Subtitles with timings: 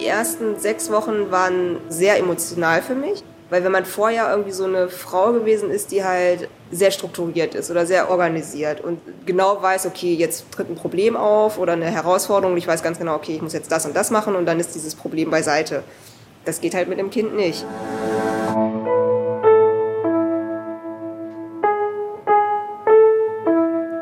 [0.00, 3.22] die ersten sechs Wochen waren sehr emotional für mich.
[3.50, 7.68] Weil wenn man vorher irgendwie so eine Frau gewesen ist, die halt sehr strukturiert ist
[7.68, 12.52] oder sehr organisiert und genau weiß, okay, jetzt tritt ein Problem auf oder eine Herausforderung
[12.52, 14.60] und ich weiß ganz genau, okay, ich muss jetzt das und das machen und dann
[14.60, 15.82] ist dieses Problem beiseite.
[16.44, 17.66] Das geht halt mit dem Kind nicht.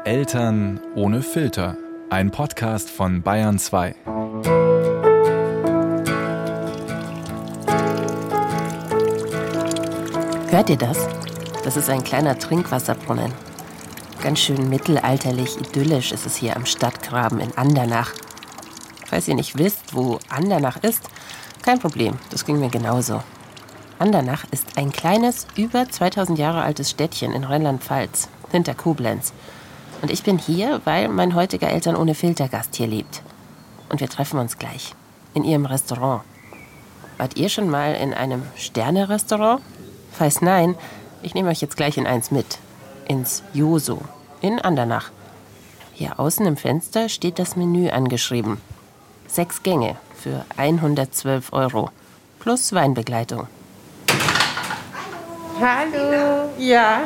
[0.05, 1.79] Eltern ohne Filter.
[2.11, 3.95] Ein Podcast von Bayern 2.
[10.59, 10.99] Hört ihr das?
[11.63, 13.33] Das ist ein kleiner Trinkwasserbrunnen.
[14.25, 18.11] Ganz schön mittelalterlich, idyllisch ist es hier am Stadtgraben in Andernach.
[19.07, 21.05] Falls ihr nicht wisst, wo Andernach ist,
[21.63, 23.23] kein Problem, das ging mir genauso.
[24.01, 29.33] Andernach ist ein kleines, über 2000 Jahre altes Städtchen in Rheinland-Pfalz, hinter Koblenz.
[30.03, 33.23] Und ich bin hier, weil mein heutiger Eltern ohne Filtergast hier lebt.
[33.91, 34.97] Und wir treffen uns gleich.
[35.35, 36.23] In ihrem Restaurant.
[37.17, 39.61] Wart ihr schon mal in einem Sterne-Restaurant?
[40.13, 40.75] Falls nein,
[41.23, 42.59] ich nehme euch jetzt gleich in eins mit.
[43.07, 44.01] Ins Joso
[44.41, 45.11] in Andernach.
[45.93, 48.61] Hier außen im Fenster steht das Menü angeschrieben.
[49.27, 51.91] Sechs Gänge für 112 Euro.
[52.39, 53.49] Plus Weinbegleitung.
[55.61, 56.51] Hallo.
[56.57, 57.01] Ja,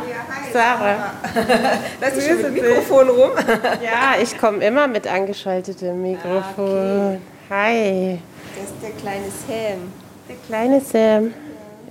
[0.53, 1.15] Sarah.
[2.01, 3.31] Lässt du schon mit Mikrofon rum?
[3.83, 7.19] Ja, ich komme immer mit angeschaltetem Mikrofon.
[7.49, 8.19] Hi.
[8.55, 9.93] Das ist der kleine Sam.
[10.29, 11.35] Der kleine Sam.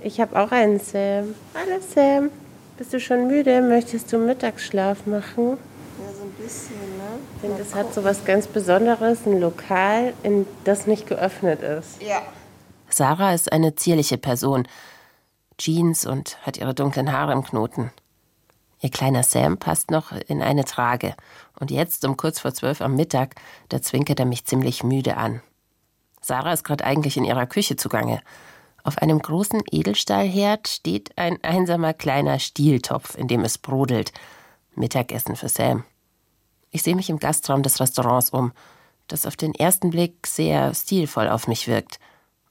[0.04, 1.34] Ich habe auch einen Sam.
[1.54, 2.30] Hallo Sam.
[2.76, 3.62] Bist du schon müde?
[3.62, 5.50] Möchtest du Mittagsschlaf machen?
[5.50, 7.20] Ja, so ein bisschen, ne?
[7.36, 12.02] Ich finde, das hat so was ganz Besonderes, ein Lokal, in das nicht geöffnet ist.
[12.02, 12.20] Ja.
[12.88, 14.66] Sarah ist eine zierliche Person.
[15.56, 17.92] Jeans und hat ihre dunklen Haare im Knoten.
[18.80, 21.14] Ihr kleiner Sam passt noch in eine Trage.
[21.60, 23.36] Und jetzt, um kurz vor zwölf am Mittag,
[23.68, 25.42] da zwinkert er mich ziemlich müde an.
[26.20, 28.20] Sarah ist gerade eigentlich in ihrer Küche zugange.
[28.84, 34.12] Auf einem großen Edelstahlherd steht ein einsamer kleiner Stieltopf, in dem es brodelt.
[34.74, 35.84] Mittagessen für Sam.
[36.70, 38.52] Ich sehe mich im Gastraum des Restaurants um,
[39.06, 42.00] das auf den ersten Blick sehr stilvoll auf mich wirkt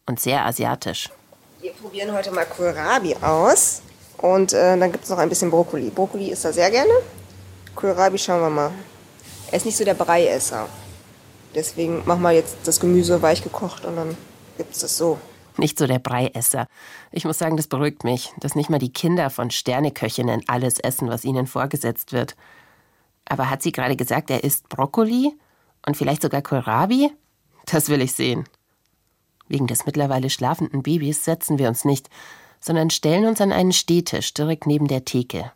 [0.06, 1.10] und sehr asiatisch.
[1.60, 3.82] Wir probieren heute mal Kohlrabi aus.
[4.20, 5.90] Und äh, dann gibt es noch ein bisschen Brokkoli.
[5.90, 6.92] Brokkoli isst er sehr gerne.
[7.76, 8.72] Kohlrabi schauen wir mal.
[9.50, 10.70] Er ist nicht so der Breiesser.
[11.56, 14.16] Deswegen machen wir jetzt das Gemüse weich gekocht und dann
[14.58, 15.18] gibt es das so.
[15.58, 16.68] Nicht so der Breiesser.
[17.12, 21.10] Ich muss sagen, das beruhigt mich, dass nicht mal die Kinder von Sterneköchinnen alles essen,
[21.10, 22.36] was ihnen vorgesetzt wird.
[23.26, 25.34] Aber hat sie gerade gesagt, er isst Brokkoli
[25.86, 27.12] und vielleicht sogar Kohlrabi?
[27.66, 28.46] Das will ich sehen.
[29.48, 32.10] Wegen des mittlerweile schlafenden Babys setzen wir uns nicht,
[32.62, 35.52] sondern stellen uns an einen Stehtisch direkt neben der Theke.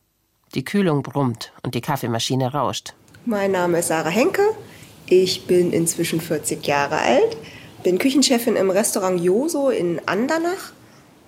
[0.54, 2.94] Die Kühlung brummt und die Kaffeemaschine rauscht.
[3.26, 4.42] Mein Name ist Sarah Henke.
[5.08, 7.38] Ich bin inzwischen 40 Jahre alt,
[7.85, 10.73] bin Küchenchefin im Restaurant Joso in Andernach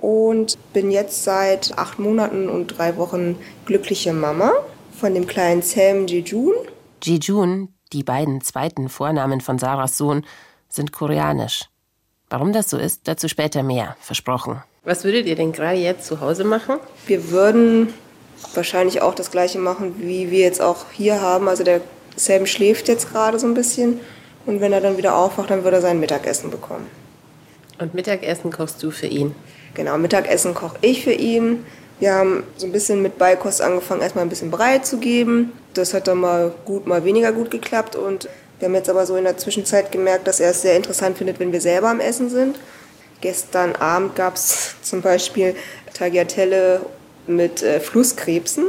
[0.01, 3.37] und bin jetzt seit acht Monaten und drei Wochen
[3.67, 4.51] glückliche Mama
[4.99, 6.55] von dem kleinen Sam Jejun.
[7.03, 10.25] Jejun, die beiden zweiten Vornamen von Sarahs Sohn,
[10.67, 11.65] sind koreanisch.
[12.27, 14.63] Warum das so ist, dazu später mehr, versprochen.
[14.83, 16.79] Was würdet ihr denn gerade jetzt zu Hause machen?
[17.05, 17.93] Wir würden
[18.55, 21.49] wahrscheinlich auch das gleiche machen, wie wir jetzt auch hier haben.
[21.49, 21.81] Also der
[22.15, 23.99] Sam schläft jetzt gerade so ein bisschen
[24.47, 26.87] und wenn er dann wieder aufwacht, dann würde er sein Mittagessen bekommen.
[27.79, 29.35] Und Mittagessen kochst du für ihn?
[29.75, 31.65] Genau, Mittagessen koche ich für ihn.
[31.99, 35.51] Wir haben so ein bisschen mit Beikost angefangen, erstmal ein bisschen Brei zu geben.
[35.73, 39.15] Das hat dann mal gut, mal weniger gut geklappt und wir haben jetzt aber so
[39.15, 42.29] in der Zwischenzeit gemerkt, dass er es sehr interessant findet, wenn wir selber am Essen
[42.29, 42.57] sind.
[43.21, 45.55] Gestern Abend gab es zum Beispiel
[45.93, 46.81] Tagliatelle
[47.27, 48.65] mit äh, Flusskrebsen.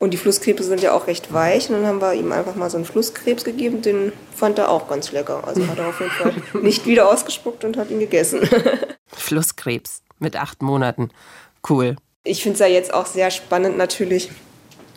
[0.00, 1.68] Und die Flusskrebse sind ja auch recht weich.
[1.68, 3.82] Und dann haben wir ihm einfach mal so einen Flusskrebs gegeben.
[3.82, 5.46] Den fand er auch ganz lecker.
[5.46, 8.40] Also hat er auf jeden Fall nicht wieder ausgespuckt und hat ihn gegessen.
[9.08, 11.10] Flusskrebs mit acht Monaten.
[11.68, 11.96] Cool.
[12.24, 14.30] Ich finde es ja jetzt auch sehr spannend natürlich,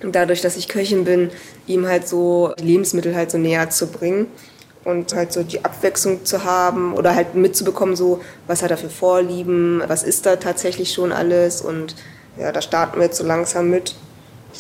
[0.02, 1.31] dadurch, dass ich Köchin bin,
[1.68, 4.28] ihm halt so die Lebensmittel halt so näher zu bringen
[4.85, 8.90] und halt so die Abwechslung zu haben oder halt mitzubekommen, so was hat er für
[8.90, 11.96] Vorlieben, was ist da tatsächlich schon alles und
[12.38, 13.96] ja, da starten wir jetzt so langsam mit.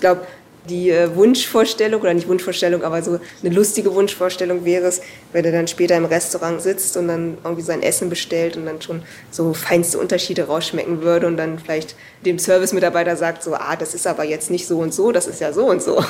[0.03, 0.27] Ich glaube,
[0.67, 5.01] die äh, Wunschvorstellung, oder nicht Wunschvorstellung, aber so eine lustige Wunschvorstellung wäre es,
[5.31, 8.81] wenn er dann später im Restaurant sitzt und dann irgendwie sein Essen bestellt und dann
[8.81, 11.95] schon so feinste Unterschiede rausschmecken würde und dann vielleicht
[12.25, 15.39] dem Service-Mitarbeiter sagt so, ah, das ist aber jetzt nicht so und so, das ist
[15.39, 16.03] ja so und so.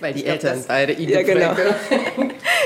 [0.00, 1.54] Weil die glaub, Eltern das, beide ihn Ja, genau.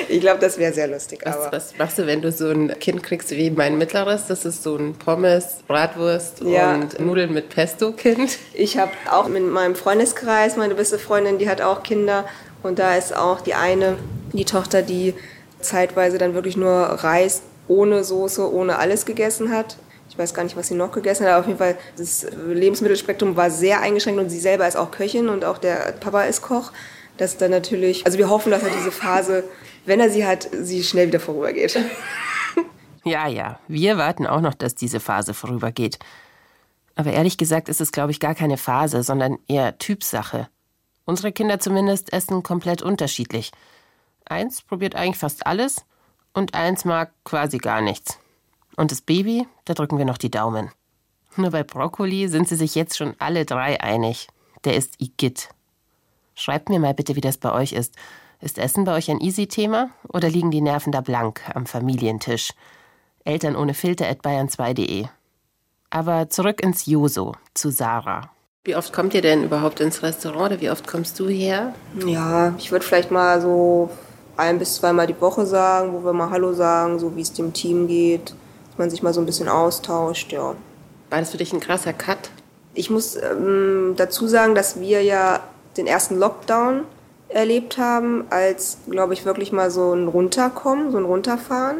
[0.08, 1.20] Ich glaube, das wäre sehr lustig.
[1.24, 4.26] Was, was, machst du, wenn du so ein Kind kriegst wie mein mittleres?
[4.26, 6.74] Das ist so ein Pommes, Bratwurst ja.
[6.74, 8.38] und Nudeln mit Pesto-Kind.
[8.54, 12.24] Ich habe auch mit meinem Freundeskreis, meine beste Freundin, die hat auch Kinder
[12.62, 13.96] und da ist auch die eine,
[14.32, 15.14] die Tochter, die
[15.60, 19.76] zeitweise dann wirklich nur Reis ohne Soße, ohne alles gegessen hat.
[20.08, 23.36] Ich weiß gar nicht, was sie noch gegessen hat, aber auf jeden Fall das Lebensmittelspektrum
[23.36, 26.72] war sehr eingeschränkt und sie selber ist auch Köchin und auch der Papa ist Koch.
[27.18, 29.44] Das dann natürlich, also wir hoffen, dass er diese Phase,
[29.86, 31.78] wenn er sie hat, sie schnell wieder vorübergeht.
[33.04, 36.00] Ja, ja, wir warten auch noch, dass diese Phase vorübergeht.
[36.96, 40.48] Aber ehrlich gesagt ist es, glaube ich, gar keine Phase, sondern eher Typsache.
[41.04, 43.52] Unsere Kinder zumindest essen komplett unterschiedlich.
[44.24, 45.84] Eins probiert eigentlich fast alles
[46.32, 48.18] und eins mag quasi gar nichts.
[48.74, 50.72] Und das Baby, da drücken wir noch die Daumen.
[51.36, 54.26] Nur bei Brokkoli sind sie sich jetzt schon alle drei einig.
[54.64, 55.50] Der ist Igitt.
[56.34, 57.94] Schreibt mir mal bitte, wie das bei euch ist.
[58.40, 62.50] Ist Essen bei euch ein Easy-Thema oder liegen die Nerven da blank am Familientisch?
[63.24, 65.06] Eltern ohne Filter at bayern2.de.
[65.90, 68.30] Aber zurück ins Joso, zu Sarah.
[68.64, 71.74] Wie oft kommt ihr denn überhaupt ins Restaurant oder wie oft kommst du her?
[72.04, 73.88] Ja, ich würde vielleicht mal so
[74.36, 77.52] ein bis zweimal die Woche sagen, wo wir mal Hallo sagen, so wie es dem
[77.52, 78.34] Team geht,
[78.68, 80.54] dass man sich mal so ein bisschen austauscht, ja.
[81.08, 82.30] War das für dich ein krasser Cut?
[82.74, 85.40] Ich muss ähm, dazu sagen, dass wir ja
[85.76, 86.84] den ersten Lockdown
[87.28, 91.78] erlebt haben, als, glaube ich, wirklich mal so ein Runterkommen, so ein Runterfahren.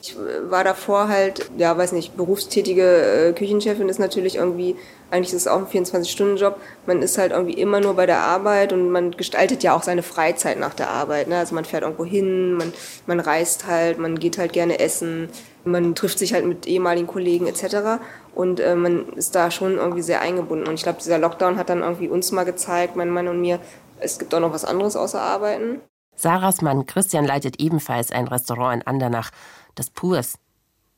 [0.00, 0.16] Ich
[0.48, 2.84] war davor halt, ja, weiß nicht, berufstätige
[3.28, 4.76] äh, Küchenchefin ist natürlich irgendwie,
[5.10, 6.60] eigentlich ist es auch ein 24-Stunden-Job.
[6.86, 10.04] Man ist halt irgendwie immer nur bei der Arbeit und man gestaltet ja auch seine
[10.04, 11.26] Freizeit nach der Arbeit.
[11.26, 11.36] Ne?
[11.36, 12.72] Also man fährt irgendwo hin, man,
[13.06, 15.30] man reist halt, man geht halt gerne essen,
[15.64, 18.00] man trifft sich halt mit ehemaligen Kollegen etc.
[18.36, 20.68] Und äh, man ist da schon irgendwie sehr eingebunden.
[20.68, 23.58] Und ich glaube, dieser Lockdown hat dann irgendwie uns mal gezeigt, mein Mann und mir,
[24.00, 25.80] es gibt auch noch was anderes außer Arbeiten.
[26.16, 29.30] Sarahs Mann Christian leitet ebenfalls ein Restaurant in Andernach
[29.74, 30.38] das Purs.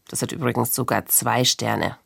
[0.08, 1.96] Das hat übrigens sogar zwei Sterne.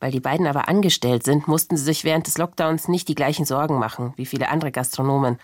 [0.00, 3.44] Weil die beiden aber angestellt sind, mussten sie sich während des Lockdowns nicht die gleichen
[3.44, 5.38] Sorgen machen wie viele andere Gastronomen,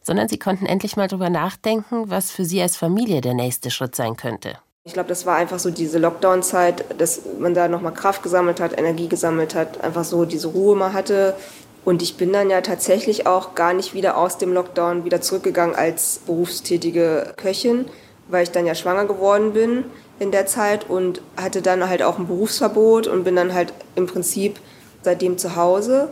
[0.00, 3.96] sondern sie konnten endlich mal drüber nachdenken, was für sie als Familie der nächste Schritt
[3.96, 4.58] sein könnte.
[4.86, 8.78] Ich glaube, das war einfach so diese Lockdown-Zeit, dass man da nochmal Kraft gesammelt hat,
[8.78, 11.34] Energie gesammelt hat, einfach so diese Ruhe mal hatte.
[11.84, 15.76] Und ich bin dann ja tatsächlich auch gar nicht wieder aus dem Lockdown wieder zurückgegangen
[15.76, 17.86] als berufstätige Köchin,
[18.28, 19.84] weil ich dann ja schwanger geworden bin
[20.18, 24.06] in der Zeit und hatte dann halt auch ein Berufsverbot und bin dann halt im
[24.06, 24.58] Prinzip
[25.02, 26.08] seitdem zu Hause.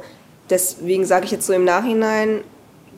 [0.50, 2.44] Deswegen sage ich jetzt so im Nachhinein,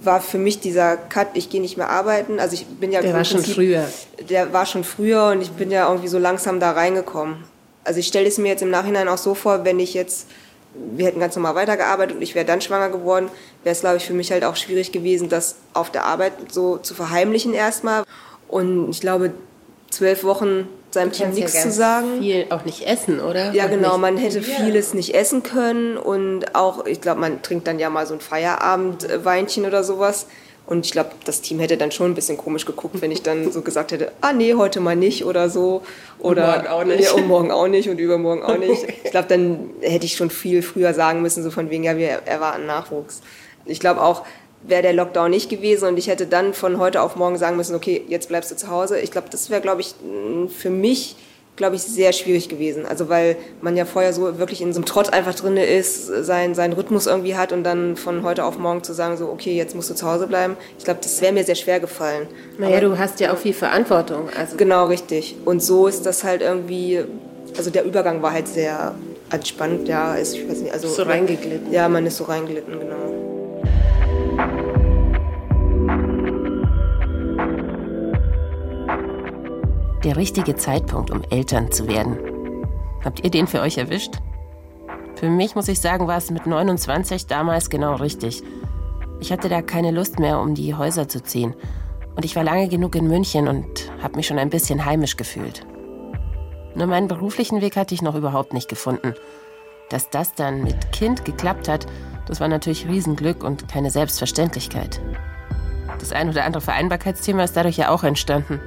[0.03, 2.41] war für mich dieser Cut, ich gehe nicht mehr arbeiten.
[2.41, 3.85] Also ich bin ja der war schon früher.
[4.29, 7.45] Der war schon früher und ich bin ja irgendwie so langsam da reingekommen.
[7.85, 10.27] Also ich stelle es mir jetzt im Nachhinein auch so vor, wenn ich jetzt,
[10.75, 13.29] wir hätten ganz normal weitergearbeitet und ich wäre dann schwanger geworden,
[13.63, 16.79] wäre es glaube ich für mich halt auch schwierig gewesen, das auf der Arbeit so
[16.79, 18.05] zu verheimlichen erstmal.
[18.49, 19.33] Und ich glaube,
[19.91, 22.21] zwölf Wochen seinem Team nichts ja zu sagen.
[22.21, 23.53] Viel auch nicht essen, oder?
[23.53, 23.99] Ja, und genau.
[23.99, 28.07] Man hätte vieles nicht essen können und auch, ich glaube, man trinkt dann ja mal
[28.07, 30.27] so ein Feierabendweinchen oder sowas.
[30.67, 33.53] Und ich glaube, das Team hätte dann schon ein bisschen komisch geguckt, wenn ich dann
[33.53, 35.83] so gesagt hätte, ah nee, heute mal nicht oder so.
[36.19, 37.05] Oder und morgen auch nicht.
[37.05, 38.87] Ja, und morgen auch nicht und übermorgen auch nicht.
[39.05, 42.09] Ich glaube, dann hätte ich schon viel früher sagen müssen, so von wegen, ja, wir
[42.25, 43.21] erwarten Nachwuchs.
[43.67, 44.25] Ich glaube auch,
[44.63, 47.77] wäre der Lockdown nicht gewesen und ich hätte dann von heute auf morgen sagen müssen,
[47.77, 48.99] okay, jetzt bleibst du zu Hause.
[48.99, 49.95] Ich glaube, das wäre, glaube ich,
[50.57, 51.17] für mich,
[51.57, 52.85] glaube ich, sehr schwierig gewesen.
[52.87, 56.55] Also weil man ja vorher so wirklich in so einem Trott einfach drin ist, sein,
[56.55, 59.75] seinen Rhythmus irgendwie hat und dann von heute auf morgen zu sagen, so, okay, jetzt
[59.75, 60.57] musst du zu Hause bleiben.
[60.79, 62.27] Ich glaube, das wäre mir sehr schwer gefallen.
[62.59, 64.29] Naja, Aber, du hast ja auch viel Verantwortung.
[64.37, 64.57] Also.
[64.57, 65.37] Genau, richtig.
[65.45, 67.05] Und so ist das halt irgendwie,
[67.57, 68.95] also der Übergang war halt sehr
[69.31, 70.89] entspannt, ja, ist, ich weiß nicht, also.
[70.89, 71.73] So reingeglitten.
[71.73, 73.24] Ja, man ist so reingelitten, genau.
[80.05, 82.19] Der richtige Zeitpunkt, um Eltern zu werden.
[83.03, 84.17] Habt ihr den für euch erwischt?
[85.15, 88.43] Für mich muss ich sagen, war es mit 29 damals genau richtig.
[89.21, 91.55] Ich hatte da keine Lust mehr, um die Häuser zu ziehen.
[92.17, 93.67] Und ich war lange genug in München und
[94.03, 95.67] habe mich schon ein bisschen heimisch gefühlt.
[96.75, 99.15] Nur meinen beruflichen Weg hatte ich noch überhaupt nicht gefunden.
[99.89, 101.87] Dass das dann mit Kind geklappt hat,
[102.27, 105.01] das war natürlich Riesenglück und keine Selbstverständlichkeit.
[105.99, 108.61] Das ein oder andere Vereinbarkeitsthema ist dadurch ja auch entstanden.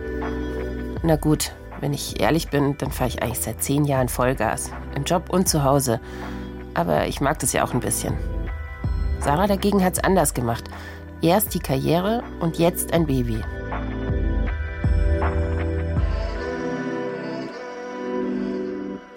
[1.03, 4.71] Na gut, wenn ich ehrlich bin, dann fahre ich eigentlich seit zehn Jahren Vollgas.
[4.95, 5.99] Im Job und zu Hause.
[6.73, 8.17] Aber ich mag das ja auch ein bisschen.
[9.21, 10.63] Sarah dagegen hat es anders gemacht.
[11.21, 13.41] Erst die Karriere und jetzt ein Baby.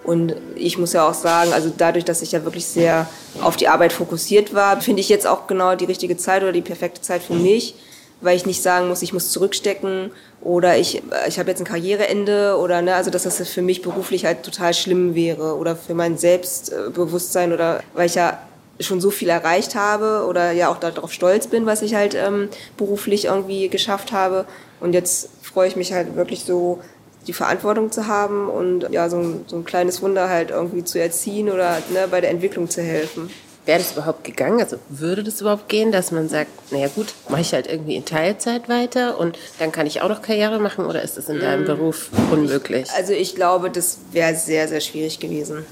[0.03, 3.07] Und ich muss ja auch sagen, also dadurch, dass ich ja wirklich sehr
[3.41, 6.61] auf die Arbeit fokussiert war, finde ich jetzt auch genau die richtige Zeit oder die
[6.61, 7.75] perfekte Zeit für mich,
[8.21, 10.11] weil ich nicht sagen muss, ich muss zurückstecken
[10.41, 14.25] oder ich, ich habe jetzt ein Karriereende oder ne, also dass das für mich beruflich
[14.25, 18.39] halt total schlimm wäre oder für mein Selbstbewusstsein oder weil ich ja
[18.79, 22.49] schon so viel erreicht habe oder ja auch darauf stolz bin, was ich halt ähm,
[22.77, 24.45] beruflich irgendwie geschafft habe.
[24.79, 26.79] Und jetzt freue ich mich halt wirklich so
[27.27, 30.99] die Verantwortung zu haben und ja, so ein, so ein kleines Wunder halt irgendwie zu
[30.99, 33.29] erziehen oder ne, bei der Entwicklung zu helfen.
[33.65, 34.59] Wäre das überhaupt gegangen?
[34.59, 38.05] Also würde das überhaupt gehen, dass man sagt, naja gut, mache ich halt irgendwie in
[38.05, 41.63] Teilzeit weiter und dann kann ich auch noch Karriere machen oder ist das in deinem
[41.63, 41.67] mm.
[41.67, 42.89] Beruf unmöglich?
[42.95, 45.65] Also ich glaube, das wäre sehr, sehr schwierig gewesen.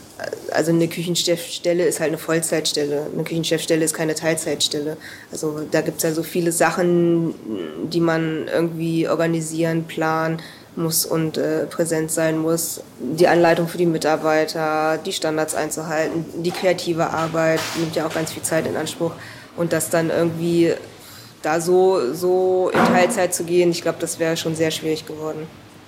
[0.51, 3.07] Also eine Küchenchefstelle ist halt eine Vollzeitstelle.
[3.11, 4.97] Eine Küchenchefstelle ist keine Teilzeitstelle.
[5.31, 7.33] Also da gibt es ja so viele Sachen,
[7.89, 10.41] die man irgendwie organisieren, planen
[10.79, 12.81] muss und äh, präsent sein muss.
[12.99, 18.31] Die Anleitung für die Mitarbeiter, die Standards einzuhalten, die kreative Arbeit nimmt ja auch ganz
[18.31, 19.11] viel Zeit in Anspruch.
[19.55, 20.73] Und das dann irgendwie
[21.41, 25.47] da so, so in Teilzeit zu gehen, ich glaube, das wäre schon sehr schwierig geworden.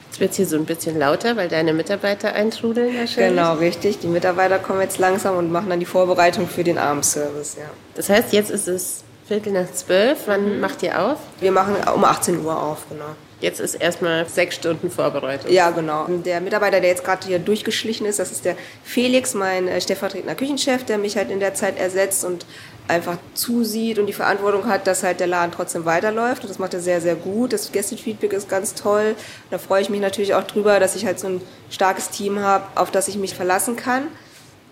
[0.09, 3.29] Jetzt wird es hier so ein bisschen lauter, weil deine Mitarbeiter eintrudeln wahrscheinlich.
[3.29, 3.99] Genau, richtig.
[3.99, 7.69] Die Mitarbeiter kommen jetzt langsam und machen dann die Vorbereitung für den Abendservice, ja.
[7.95, 10.23] Das heißt, jetzt ist es Viertel nach zwölf.
[10.25, 10.59] Wann mhm.
[10.59, 11.17] macht ihr auf?
[11.39, 13.15] Wir machen um 18 Uhr auf, genau.
[13.41, 15.51] Jetzt ist erstmal sechs Stunden Vorbereitung.
[15.51, 16.05] Ja, genau.
[16.07, 20.35] Der Mitarbeiter, der jetzt gerade hier durchgeschlichen ist, das ist der Felix, mein äh, stellvertretender
[20.35, 22.45] Küchenchef, der mich halt in der Zeit ersetzt und
[22.87, 26.43] einfach zusieht und die Verantwortung hat, dass halt der Laden trotzdem weiterläuft.
[26.43, 27.51] Und das macht er sehr, sehr gut.
[27.51, 29.15] Das Gästefeedback ist ganz toll.
[29.49, 32.65] Da freue ich mich natürlich auch drüber, dass ich halt so ein starkes Team habe,
[32.75, 34.07] auf das ich mich verlassen kann.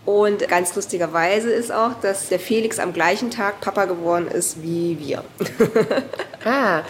[0.05, 4.97] Und ganz lustigerweise ist auch, dass der Felix am gleichen Tag Papa geworden ist wie
[4.99, 5.23] wir.
[6.45, 6.81] ah,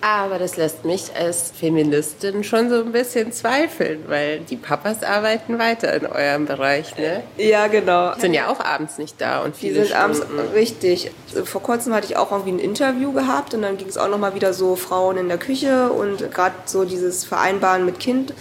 [0.00, 5.58] aber das lässt mich als Feministin schon so ein bisschen zweifeln, weil die Papas arbeiten
[5.58, 7.22] weiter in eurem Bereich, ne?
[7.38, 8.14] Ja, genau.
[8.18, 10.38] Sind ja auch abends nicht da und viele Die sind Stunden.
[10.38, 11.10] abends, richtig.
[11.44, 14.34] Vor kurzem hatte ich auch irgendwie ein Interview gehabt und dann ging es auch nochmal
[14.34, 18.34] wieder so Frauen in der Küche und gerade so dieses Vereinbaren mit Kind.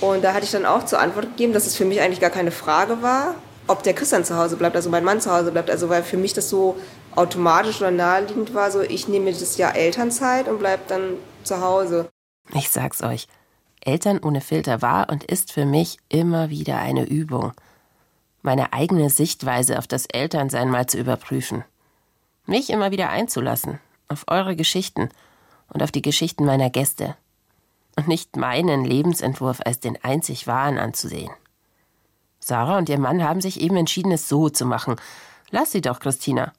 [0.00, 2.30] Und da hatte ich dann auch zur Antwort gegeben, dass es für mich eigentlich gar
[2.30, 3.34] keine Frage war,
[3.66, 5.70] ob der Christian zu Hause bleibt, also mein Mann zu Hause bleibt.
[5.70, 6.76] Also weil für mich das so
[7.16, 12.08] automatisch oder naheliegend war, so ich nehme das Jahr Elternzeit und bleib dann zu Hause.
[12.52, 13.26] Ich sag's euch,
[13.80, 17.52] Eltern ohne Filter war und ist für mich immer wieder eine Übung.
[18.42, 21.64] Meine eigene Sichtweise auf das Elternsein mal zu überprüfen.
[22.46, 25.08] Mich immer wieder einzulassen auf eure Geschichten
[25.68, 27.16] und auf die Geschichten meiner Gäste.
[27.96, 31.30] Und nicht meinen Lebensentwurf als den einzig wahren anzusehen.
[32.40, 34.96] Sarah und ihr Mann haben sich eben entschieden, es so zu machen.
[35.50, 36.52] Lass sie doch, Christina.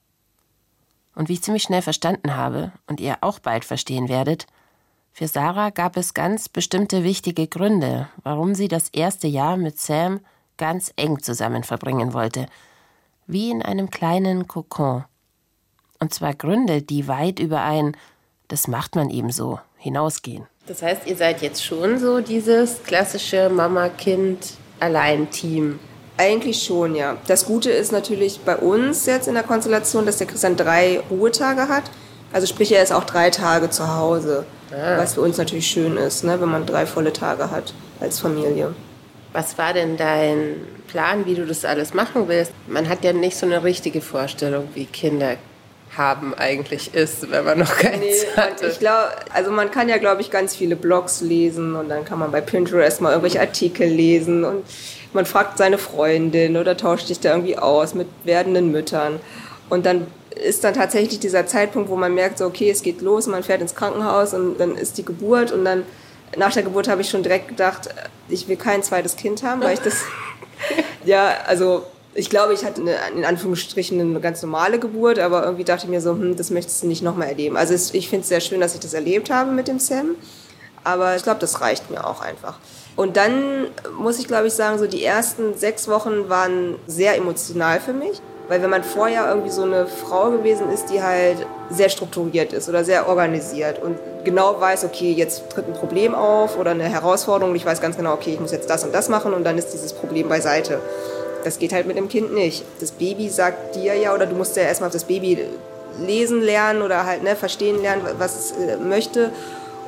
[1.15, 4.45] Und wie ich ziemlich schnell verstanden habe und ihr auch bald verstehen werdet,
[5.11, 10.19] für Sarah gab es ganz bestimmte wichtige Gründe, warum sie das erste Jahr mit Sam
[10.57, 12.47] ganz eng zusammen verbringen wollte,
[13.25, 15.05] wie in einem kleinen Kokon.
[15.99, 17.95] Und zwar Gründe, die weit über ein
[18.47, 20.45] das macht man eben so hinausgehen.
[20.67, 25.79] Das heißt, ihr seid jetzt schon so dieses klassische Mama-Kind-Allein-Team.
[26.17, 27.17] Eigentlich schon, ja.
[27.27, 31.67] Das Gute ist natürlich bei uns jetzt in der Konstellation, dass der Christian drei Ruhetage
[31.67, 31.83] hat.
[32.31, 34.45] Also sprich, er ist auch drei Tage zu Hause.
[34.71, 34.97] Ah.
[34.97, 38.73] Was für uns natürlich schön ist, ne, wenn man drei volle Tage hat als Familie.
[39.33, 40.55] Was war denn dein
[40.87, 42.51] Plan, wie du das alles machen willst?
[42.67, 45.35] Man hat ja nicht so eine richtige Vorstellung, wie Kinder
[45.97, 48.67] haben eigentlich ist, wenn man noch keins nee, hatte.
[48.67, 52.19] Ich glaube, also man kann ja, glaube ich, ganz viele Blogs lesen und dann kann
[52.19, 54.65] man bei Pinterest mal irgendwelche Artikel lesen und
[55.15, 59.19] man fragt seine Freundin oder tauscht sich da irgendwie aus mit werdenden Müttern.
[59.69, 63.25] Und dann ist dann tatsächlich dieser Zeitpunkt, wo man merkt, so, okay, es geht los,
[63.25, 65.83] man fährt ins Krankenhaus und dann ist die Geburt und dann
[66.37, 67.89] nach der Geburt habe ich schon direkt gedacht,
[68.27, 70.01] ich will kein zweites Kind haben, weil ich das,
[71.05, 75.63] ja, also ich glaube, ich hatte eine, in Anführungsstrichen eine ganz normale Geburt, aber irgendwie
[75.63, 77.55] dachte ich mir so, hm, das möchtest du nicht nochmal erleben.
[77.55, 80.15] Also es, ich finde es sehr schön, dass ich das erlebt habe mit dem Sam,
[80.83, 82.57] aber ich glaube, das reicht mir auch einfach.
[82.95, 83.67] Und dann
[83.99, 88.21] muss ich, glaube ich, sagen, so die ersten sechs Wochen waren sehr emotional für mich.
[88.47, 91.37] Weil wenn man vorher irgendwie so eine Frau gewesen ist, die halt
[91.69, 96.57] sehr strukturiert ist oder sehr organisiert und genau weiß, okay, jetzt tritt ein Problem auf
[96.59, 99.09] oder eine Herausforderung und ich weiß ganz genau, okay, ich muss jetzt das und das
[99.09, 100.79] machen und dann ist dieses Problem beiseite.
[101.43, 102.63] Das geht halt mit dem Kind nicht.
[102.79, 105.39] Das Baby sagt dir ja, oder du musst ja erstmal das Baby
[105.99, 109.31] lesen lernen oder halt ne, verstehen lernen, was es äh, möchte.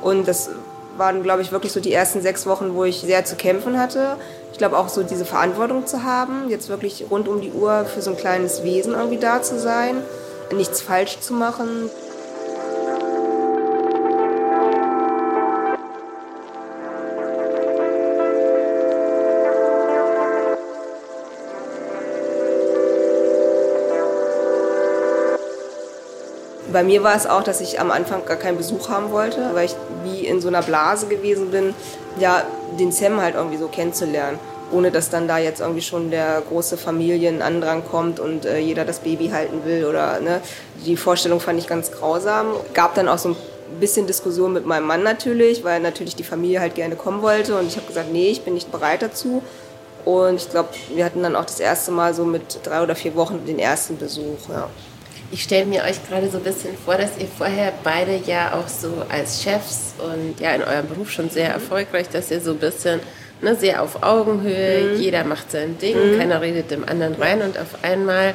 [0.02, 0.50] Und das
[0.98, 4.16] waren, glaube ich, wirklich so die ersten sechs Wochen, wo ich sehr zu kämpfen hatte.
[4.52, 8.02] Ich glaube auch so diese Verantwortung zu haben, jetzt wirklich rund um die Uhr für
[8.02, 10.02] so ein kleines Wesen irgendwie da zu sein,
[10.52, 11.90] nichts falsch zu machen.
[26.78, 29.64] Bei mir war es auch, dass ich am Anfang gar keinen Besuch haben wollte, weil
[29.66, 31.74] ich wie in so einer Blase gewesen bin,
[32.20, 32.44] ja,
[32.78, 34.38] den Sam halt irgendwie so kennenzulernen.
[34.70, 39.00] Ohne dass dann da jetzt irgendwie schon der große Familienandrang kommt und äh, jeder das
[39.00, 40.40] Baby halten will oder ne.
[40.86, 42.46] Die Vorstellung fand ich ganz grausam.
[42.74, 43.36] Gab dann auch so ein
[43.80, 47.58] bisschen Diskussion mit meinem Mann natürlich, weil natürlich die Familie halt gerne kommen wollte.
[47.58, 49.42] Und ich habe gesagt, nee, ich bin nicht bereit dazu.
[50.04, 53.16] Und ich glaube, wir hatten dann auch das erste Mal so mit drei oder vier
[53.16, 54.48] Wochen den ersten Besuch.
[54.48, 54.68] Ja.
[55.30, 58.68] Ich stelle mir euch gerade so ein bisschen vor, dass ihr vorher beide ja auch
[58.68, 62.58] so als Chefs und ja in eurem Beruf schon sehr erfolgreich, dass ihr so ein
[62.58, 63.00] bisschen
[63.42, 65.00] ne, sehr auf Augenhöhe, mhm.
[65.00, 66.18] jeder macht sein Ding, mhm.
[66.18, 68.34] keiner redet dem anderen rein und auf einmal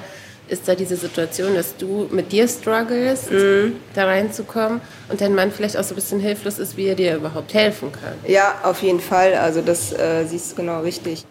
[0.49, 3.77] ist da diese Situation, dass du mit dir struggles, mhm.
[3.95, 7.15] da reinzukommen und dein Mann vielleicht auch so ein bisschen hilflos ist, wie er dir
[7.15, 8.13] überhaupt helfen kann.
[8.27, 9.33] Ja, auf jeden Fall.
[9.35, 11.25] Also das äh, siehst du genau richtig.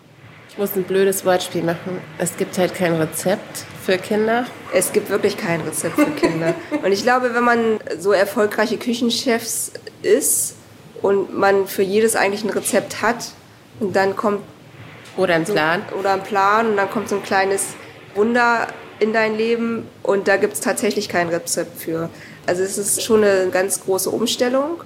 [0.49, 2.01] Ich muss ein blödes Wortspiel machen.
[2.19, 4.47] Es gibt halt kein Rezept für Kinder.
[4.73, 6.55] Es gibt wirklich kein Rezept für Kinder.
[6.83, 9.73] und ich glaube, wenn man so erfolgreiche Küchenchefs
[10.03, 10.55] ist
[11.03, 13.33] und man für jedes eigentlich ein Rezept hat,
[13.81, 14.43] und dann kommt
[15.17, 17.75] oder ein Plan so, oder ein Plan und dann kommt so ein kleines
[18.15, 18.69] Wunder
[19.01, 22.09] in dein Leben und da gibt es tatsächlich kein Rezept für.
[22.47, 24.83] Also es ist schon eine ganz große Umstellung,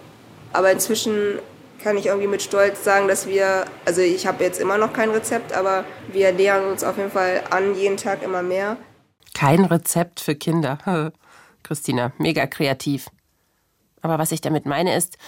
[0.53, 1.38] aber inzwischen
[1.83, 5.11] kann ich irgendwie mit Stolz sagen, dass wir, also ich habe jetzt immer noch kein
[5.11, 8.76] Rezept, aber wir nähern uns auf jeden Fall an, jeden Tag immer mehr.
[9.37, 10.78] Kein Rezept für Kinder.
[11.62, 13.11] Christina, mega kreativ.
[14.00, 15.19] Aber was ich damit meine ist,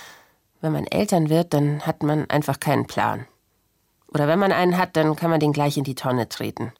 [0.62, 3.26] wenn man Eltern wird, dann hat man einfach keinen Plan.
[4.06, 6.72] Oder wenn man einen hat, dann kann man den gleich in die Tonne treten.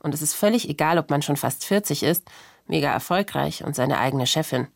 [0.00, 2.30] Und es ist völlig egal, ob man schon fast 40 ist,
[2.68, 4.68] mega erfolgreich und seine eigene Chefin.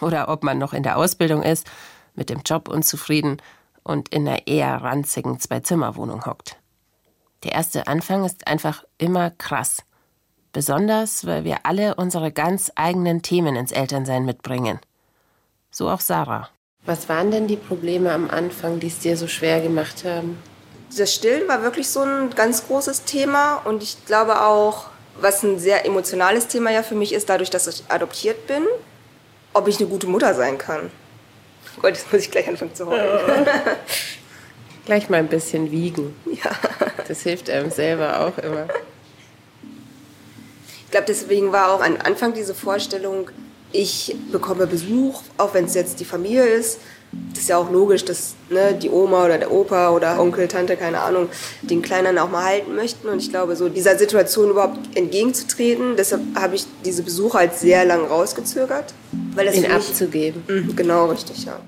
[0.00, 1.70] Oder ob man noch in der Ausbildung ist,
[2.14, 3.42] mit dem Job unzufrieden
[3.82, 6.56] und in einer eher ranzigen Zwei-Zimmer-Wohnung hockt.
[7.42, 9.84] Der erste Anfang ist einfach immer krass.
[10.52, 14.80] Besonders, weil wir alle unsere ganz eigenen Themen ins Elternsein mitbringen.
[15.70, 16.48] So auch Sarah.
[16.86, 20.38] Was waren denn die Probleme am Anfang, die es dir so schwer gemacht haben?
[20.96, 24.86] Das Stillen war wirklich so ein ganz großes Thema und ich glaube auch,
[25.20, 28.64] was ein sehr emotionales Thema ja für mich ist, dadurch, dass ich adoptiert bin,
[29.52, 30.90] ob ich eine gute Mutter sein kann.
[31.76, 33.46] Oh Gott, jetzt muss ich gleich anfangen zu heulen.
[33.46, 33.76] Ja.
[34.86, 36.16] gleich mal ein bisschen wiegen.
[36.42, 36.50] Ja.
[37.06, 38.66] Das hilft einem selber auch immer.
[40.90, 43.30] Ich glaube, deswegen war auch am Anfang diese Vorstellung,
[43.70, 46.80] ich bekomme Besuch, auch wenn es jetzt die Familie ist,
[47.30, 50.76] das ist ja auch logisch, dass ne, die Oma oder der Opa oder Onkel, Tante,
[50.76, 51.28] keine Ahnung,
[51.62, 53.08] den Kleinen auch mal halten möchten.
[53.08, 57.84] Und ich glaube, so dieser Situation überhaupt entgegenzutreten, deshalb habe ich diese Besuche als sehr
[57.84, 58.92] lang rausgezögert.
[59.36, 60.42] Weil das ihn abzugeben.
[60.48, 61.60] Mh, genau, richtig, ja.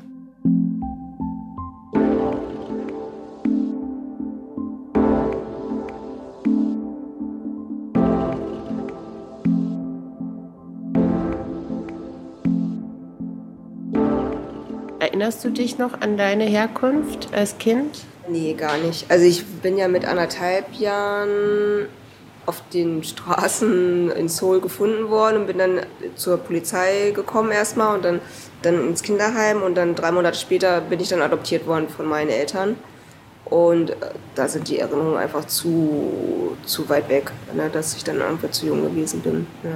[15.22, 18.00] Erinnerst du dich noch an deine Herkunft als Kind?
[18.26, 19.08] Nee, gar nicht.
[19.08, 21.86] Also ich bin ja mit anderthalb Jahren
[22.44, 25.80] auf den Straßen in Seoul gefunden worden und bin dann
[26.16, 28.20] zur Polizei gekommen erstmal und dann,
[28.62, 32.28] dann ins Kinderheim und dann drei Monate später bin ich dann adoptiert worden von meinen
[32.28, 32.74] Eltern.
[33.44, 33.94] Und äh,
[34.34, 38.66] da sind die Erinnerungen einfach zu, zu weit weg, ne, dass ich dann einfach zu
[38.66, 39.46] jung gewesen bin.
[39.62, 39.70] Ja.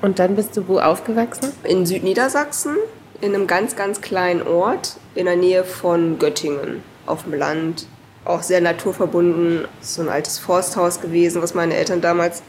[0.00, 1.50] Und dann bist du wo aufgewachsen?
[1.64, 2.76] In Südniedersachsen
[3.20, 7.86] in einem ganz, ganz kleinen Ort in der Nähe von Göttingen auf dem Land.
[8.24, 9.66] Auch sehr naturverbunden.
[9.80, 12.42] So ein altes Forsthaus gewesen, was meine Eltern damals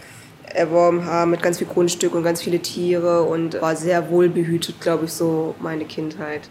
[0.53, 5.05] erworben haben, mit ganz viel Grundstück und ganz viele Tiere und war sehr wohlbehütet, glaube
[5.05, 6.49] ich, so meine Kindheit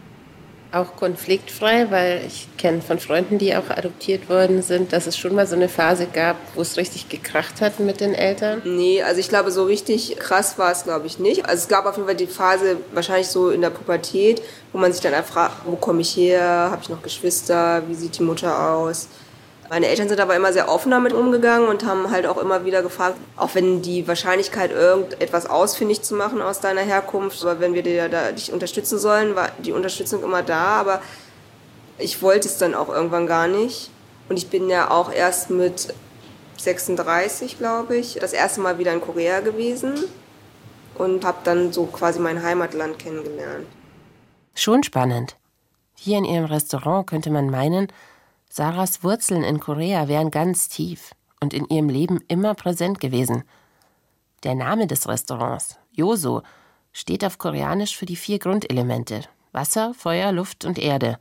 [0.72, 5.34] auch konfliktfrei, weil ich kenne von Freunden, die auch adoptiert worden sind, dass es schon
[5.34, 8.62] mal so eine Phase gab, wo es richtig gekracht hat mit den Eltern?
[8.64, 11.46] Nee, also ich glaube, so richtig krass war es, glaube ich, nicht.
[11.46, 14.92] Also es gab auf jeden Fall die Phase, wahrscheinlich so in der Pubertät, wo man
[14.92, 18.70] sich dann fragt, wo komme ich her, habe ich noch Geschwister, wie sieht die Mutter
[18.70, 19.08] aus?
[19.68, 22.82] Meine Eltern sind aber immer sehr offen damit umgegangen und haben halt auch immer wieder
[22.82, 27.82] gefragt, auch wenn die Wahrscheinlichkeit, irgendetwas ausfindig zu machen aus deiner Herkunft, aber wenn wir
[27.82, 31.02] dir da dich unterstützen sollen, war die Unterstützung immer da, aber
[31.98, 33.90] ich wollte es dann auch irgendwann gar nicht.
[34.28, 35.94] Und ich bin ja auch erst mit
[36.58, 39.94] 36, glaube ich, das erste Mal wieder in Korea gewesen
[40.94, 43.66] und habe dann so quasi mein Heimatland kennengelernt.
[44.54, 45.36] Schon spannend.
[45.94, 47.88] Hier in ihrem Restaurant könnte man meinen,
[48.56, 53.44] Sarahs Wurzeln in Korea wären ganz tief und in ihrem Leben immer präsent gewesen.
[54.44, 56.40] Der Name des Restaurants, Yoso,
[56.90, 61.18] steht auf Koreanisch für die vier Grundelemente Wasser, Feuer, Luft und Erde.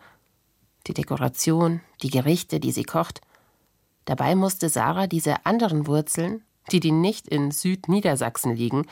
[0.88, 3.20] Die Dekoration, die Gerichte, die sie kocht.
[4.06, 8.88] Dabei musste Sarah diese anderen Wurzeln, die die nicht in Südniedersachsen liegen,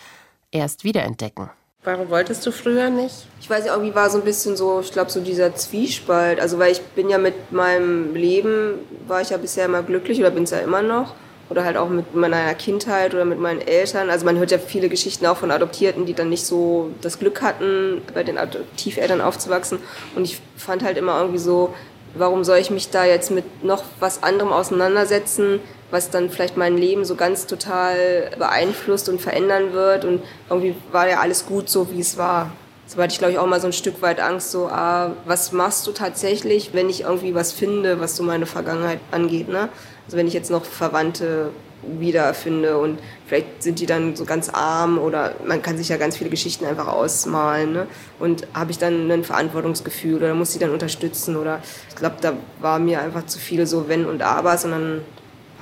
[0.51, 1.49] erst wiederentdecken.
[1.85, 3.27] Warum wolltest du früher nicht?
[3.41, 6.39] Ich weiß nicht, irgendwie war so ein bisschen so, ich glaube, so dieser Zwiespalt.
[6.39, 10.31] Also, weil ich bin ja mit meinem Leben, war ich ja bisher immer glücklich oder
[10.31, 11.13] bin es ja immer noch.
[11.49, 14.09] oder halt auch mit meiner Kindheit oder mit meinen Eltern.
[14.09, 17.41] Also man hört ja viele Geschichten auch von Adoptierten, die dann nicht so das Glück
[17.41, 19.79] hatten, bei den Adoptiveltern aufzuwachsen.
[20.15, 21.73] Und ich fand halt immer irgendwie so,
[22.15, 25.59] warum soll ich mich da jetzt mit noch was anderem auseinandersetzen,
[25.93, 30.05] was dann vielleicht mein Leben so ganz total beeinflusst und verändern wird.
[30.05, 32.51] Und irgendwie war ja alles gut so, wie es war.
[32.87, 35.51] So hatte ich, glaube ich, auch mal so ein Stück weit Angst, so, ah, was
[35.51, 39.69] machst du tatsächlich, wenn ich irgendwie was finde, was so meine Vergangenheit angeht, ne?
[40.05, 41.51] Also wenn ich jetzt noch Verwandte
[41.99, 46.17] wiederfinde und vielleicht sind die dann so ganz arm oder man kann sich ja ganz
[46.17, 47.73] viele Geschichten einfach ausmalen.
[47.73, 47.87] Ne?
[48.19, 52.33] Und habe ich dann ein Verantwortungsgefühl oder muss sie dann unterstützen oder ich glaube, da
[52.59, 55.01] war mir einfach zu viel so Wenn und Aber, sondern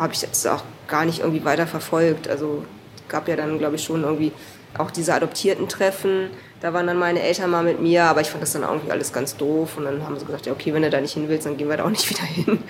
[0.02, 2.28] habe ich jetzt auch gar nicht irgendwie weiter verfolgt.
[2.28, 2.66] Also
[3.08, 4.32] gab ja dann, glaube ich, schon irgendwie
[4.78, 6.32] auch diese adoptierten Treffen.
[6.60, 9.14] Da waren dann meine Eltern mal mit mir, aber ich fand das dann irgendwie alles
[9.14, 9.78] ganz doof.
[9.78, 11.70] Und dann haben sie gesagt, ja, okay, wenn du da nicht hin willst, dann gehen
[11.70, 12.64] wir da auch nicht wieder hin.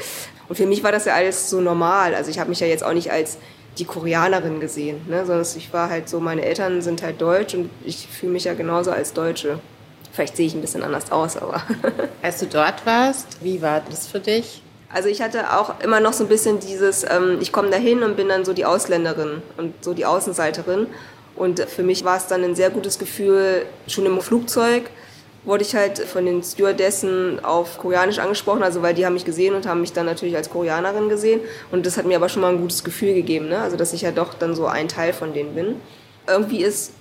[0.50, 2.16] Und für mich war das ja alles so normal.
[2.16, 3.38] Also ich habe mich ja jetzt auch nicht als
[3.78, 5.26] die Koreanerin gesehen, ne?
[5.26, 8.54] sondern ich war halt so, meine Eltern sind halt deutsch und ich fühle mich ja
[8.54, 9.60] genauso als Deutsche.
[10.12, 11.64] Vielleicht sehe ich ein bisschen anders aus, aber.
[12.22, 14.62] Als du dort warst, wie war das für dich?
[14.94, 18.04] Also ich hatte auch immer noch so ein bisschen dieses, ähm, ich komme da hin
[18.04, 20.88] und bin dann so die Ausländerin und so die Außenseiterin.
[21.36, 24.84] Und für mich war es dann ein sehr gutes Gefühl, schon im Flugzeug
[25.44, 29.56] wurde ich halt von den Stewardessen auf Koreanisch angesprochen, also weil die haben mich gesehen
[29.56, 31.42] und haben mich dann natürlich als Koreanerin gesehen.
[31.72, 33.60] Und das hat mir aber schon mal ein gutes Gefühl gegeben, ne?
[33.60, 35.76] also dass ich ja doch dann so ein Teil von denen bin.
[36.28, 36.94] Irgendwie ist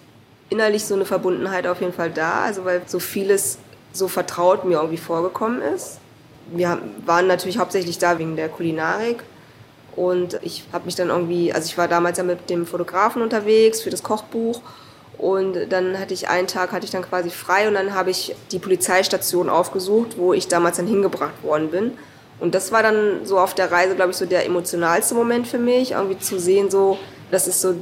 [0.49, 3.59] innerlich so eine Verbundenheit auf jeden Fall da, also weil so vieles
[3.93, 6.00] so vertraut mir irgendwie vorgekommen ist.
[6.53, 9.23] Wir waren natürlich hauptsächlich da wegen der Kulinarik
[9.97, 13.83] und ich habe mich dann irgendwie, also ich war damals ja mit dem Fotografen unterwegs
[13.83, 14.61] für das Kochbuch
[15.19, 18.35] und dann hatte ich einen Tag, hatte ich dann quasi frei und dann habe ich
[18.53, 21.93] die Polizeistation aufgesucht, wo ich damals dann hingebracht worden bin.
[22.39, 25.59] Und das war dann so auf der Reise, glaube ich, so der emotionalste Moment für
[25.59, 26.99] mich, irgendwie zu sehen, so,
[27.31, 27.75] das ist so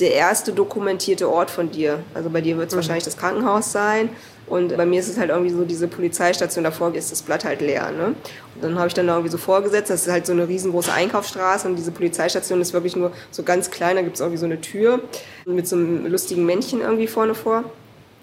[0.00, 2.00] der erste dokumentierte Ort von dir.
[2.14, 2.78] Also bei dir wird es mhm.
[2.78, 4.08] wahrscheinlich das Krankenhaus sein.
[4.46, 7.60] Und bei mir ist es halt irgendwie so diese Polizeistation, davor ist das Blatt halt
[7.60, 7.90] leer.
[7.90, 8.14] Ne?
[8.54, 11.66] Und dann habe ich dann irgendwie so vorgesetzt, das ist halt so eine riesengroße Einkaufsstraße
[11.66, 14.60] und diese Polizeistation ist wirklich nur so ganz klein, da gibt es irgendwie so eine
[14.60, 15.00] Tür
[15.46, 17.64] mit so einem lustigen Männchen irgendwie vorne vor.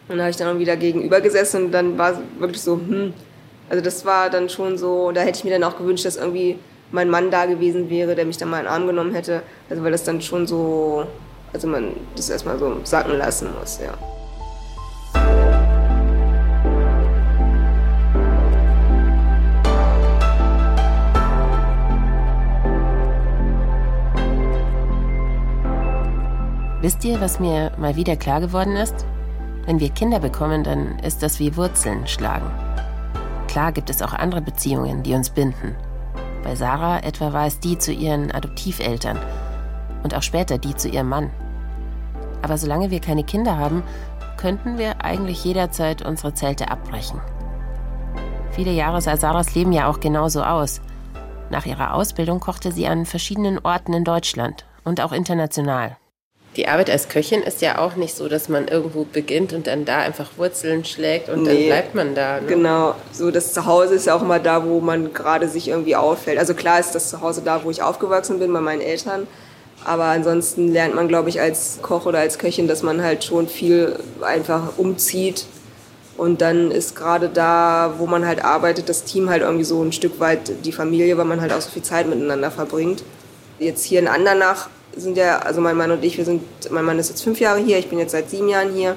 [0.08, 2.76] Und da habe ich dann irgendwie da gegenüber gesessen und dann war es wirklich so,
[2.76, 3.14] hm,
[3.70, 6.58] also das war dann schon so, da hätte ich mir dann auch gewünscht, dass irgendwie
[6.92, 9.42] mein Mann da gewesen wäre, der mich dann mal in den Arm genommen hätte.
[9.70, 11.06] Also weil das dann schon so,
[11.52, 13.98] also man das erstmal so sacken lassen muss, ja.
[26.84, 29.06] Wisst ihr, was mir mal wieder klar geworden ist?
[29.66, 32.52] Wenn wir Kinder bekommen, dann ist das wie Wurzeln schlagen.
[33.48, 35.78] Klar gibt es auch andere Beziehungen, die uns binden.
[36.44, 39.18] Bei Sarah etwa war es die zu ihren Adoptiveltern
[40.04, 41.30] und auch später die zu ihrem Mann.
[42.42, 43.82] Aber solange wir keine Kinder haben,
[44.36, 47.22] könnten wir eigentlich jederzeit unsere Zelte abbrechen.
[48.52, 50.82] Viele Jahre sah Sarahs Leben ja auch genauso aus.
[51.50, 55.96] Nach ihrer Ausbildung kochte sie an verschiedenen Orten in Deutschland und auch international.
[56.56, 59.86] Die Arbeit als Köchin ist ja auch nicht so, dass man irgendwo beginnt und dann
[59.86, 62.42] da einfach Wurzeln schlägt und nee, dann bleibt man da.
[62.42, 62.48] Ne?
[62.48, 66.38] Genau, so das Zuhause ist ja auch immer da, wo man gerade sich irgendwie auffällt.
[66.38, 69.28] Also klar ist das Zuhause da, wo ich aufgewachsen bin, bei meinen Eltern.
[69.84, 73.48] Aber ansonsten lernt man, glaube ich, als Koch oder als Köchin, dass man halt schon
[73.48, 75.46] viel einfach umzieht.
[76.16, 79.92] Und dann ist gerade da, wo man halt arbeitet, das Team halt irgendwie so ein
[79.92, 83.04] Stück weit die Familie, weil man halt auch so viel Zeit miteinander verbringt.
[83.58, 87.00] Jetzt hier in Andernach sind ja, also mein Mann und ich, wir sind, mein Mann
[87.00, 88.96] ist jetzt fünf Jahre hier, ich bin jetzt seit sieben Jahren hier.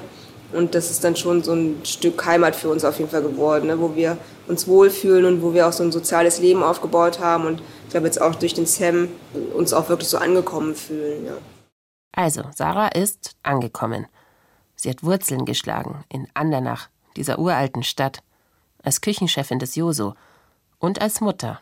[0.53, 3.67] Und das ist dann schon so ein Stück Heimat für uns auf jeden Fall geworden,
[3.67, 7.45] ne, wo wir uns wohlfühlen und wo wir auch so ein soziales Leben aufgebaut haben
[7.45, 9.09] und ich glaube jetzt auch durch den Sam
[9.53, 11.25] uns auch wirklich so angekommen fühlen.
[11.25, 11.33] Ja.
[12.13, 14.07] Also, Sarah ist angekommen.
[14.75, 18.19] Sie hat Wurzeln geschlagen in Andernach, dieser uralten Stadt,
[18.83, 20.13] als Küchenchefin des Joso
[20.79, 21.59] und als Mutter.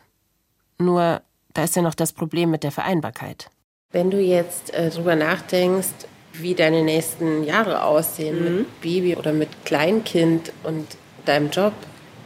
[0.78, 1.22] Nur,
[1.54, 3.50] da ist ja noch das Problem mit der Vereinbarkeit.
[3.96, 5.88] Wenn du jetzt äh, drüber nachdenkst,
[6.34, 8.58] wie deine nächsten Jahre aussehen mhm.
[8.58, 10.86] mit Baby oder mit Kleinkind und
[11.24, 11.72] deinem Job,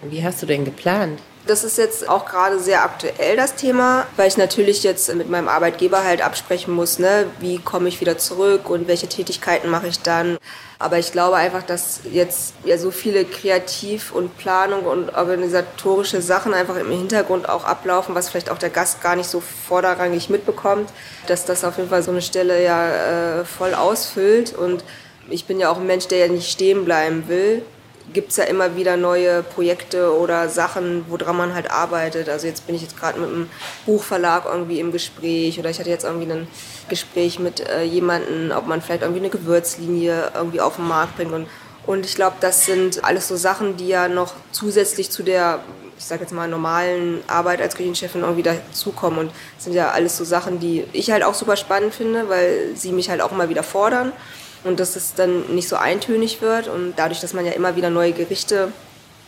[0.09, 1.19] wie hast du denn geplant?
[1.49, 5.47] Das ist jetzt auch gerade sehr aktuell, das Thema, weil ich natürlich jetzt mit meinem
[5.47, 9.99] Arbeitgeber halt absprechen muss, ne, wie komme ich wieder zurück und welche Tätigkeiten mache ich
[9.99, 10.37] dann.
[10.77, 16.53] Aber ich glaube einfach, dass jetzt ja so viele Kreativ- und Planung und organisatorische Sachen
[16.53, 20.91] einfach im Hintergrund auch ablaufen, was vielleicht auch der Gast gar nicht so vorderrangig mitbekommt,
[21.25, 24.53] dass das auf jeden Fall so eine Stelle ja äh, voll ausfüllt.
[24.53, 24.83] Und
[25.31, 27.63] ich bin ja auch ein Mensch, der ja nicht stehen bleiben will
[28.13, 32.29] gibt es ja immer wieder neue Projekte oder Sachen, woran man halt arbeitet.
[32.29, 33.49] Also jetzt bin ich jetzt gerade mit einem
[33.85, 36.47] Buchverlag irgendwie im Gespräch oder ich hatte jetzt irgendwie ein
[36.89, 41.33] Gespräch mit äh, jemandem, ob man vielleicht irgendwie eine Gewürzlinie irgendwie auf den Markt bringt.
[41.33, 41.47] Und,
[41.85, 45.59] und ich glaube, das sind alles so Sachen, die ja noch zusätzlich zu der
[45.97, 49.19] ich sage jetzt mal, normalen Arbeit als Küchenchefin irgendwie dazukommen.
[49.19, 52.69] Und das sind ja alles so Sachen, die ich halt auch super spannend finde, weil
[52.75, 54.13] sie mich halt auch immer wieder fordern
[54.63, 56.67] und dass es dann nicht so eintönig wird.
[56.67, 58.71] Und dadurch, dass man ja immer wieder neue Gerichte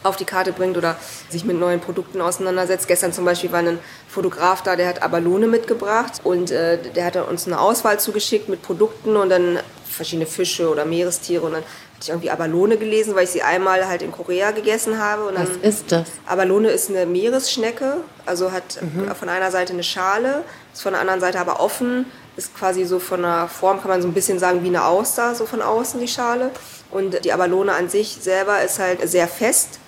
[0.03, 0.95] auf die Karte bringt oder
[1.29, 2.87] sich mit neuen Produkten auseinandersetzt.
[2.87, 7.15] Gestern zum Beispiel war ein Fotograf da, der hat Abalone mitgebracht und äh, der hat
[7.29, 11.63] uns eine Auswahl zugeschickt mit Produkten und dann verschiedene Fische oder Meerestiere und dann
[12.01, 15.25] ich irgendwie Abalone gelesen, weil ich sie einmal halt in Korea gegessen habe.
[15.27, 16.07] Und Was ist das?
[16.25, 19.13] Abalone ist eine Meeresschnecke, also hat mhm.
[19.13, 22.05] von einer Seite eine Schale, ist von der anderen Seite aber offen,
[22.37, 25.35] ist quasi so von der Form, kann man so ein bisschen sagen, wie eine Auster,
[25.35, 26.51] so von außen die Schale.
[26.91, 29.79] Und die Abalone an sich selber ist halt sehr fest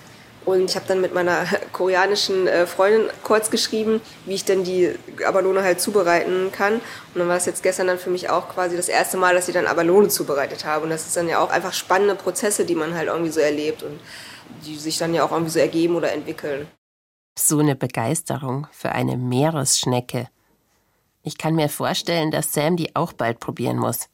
[0.44, 4.94] und ich habe dann mit meiner koreanischen äh, Freundin kurz geschrieben, wie ich denn die
[5.26, 6.74] Abalone halt zubereiten kann.
[6.74, 6.82] Und
[7.16, 9.54] dann war es jetzt gestern dann für mich auch quasi das erste Mal, dass ich
[9.54, 10.84] dann Abalone zubereitet habe.
[10.84, 13.82] Und das ist dann ja auch einfach spannende Prozesse, die man halt irgendwie so erlebt
[13.82, 13.98] und
[14.66, 16.66] die sich dann ja auch irgendwie so ergeben oder entwickeln.
[17.38, 20.28] So eine Begeisterung für eine Meeresschnecke.
[21.26, 24.08] Ich kann mir vorstellen, dass Sam die auch bald probieren muss.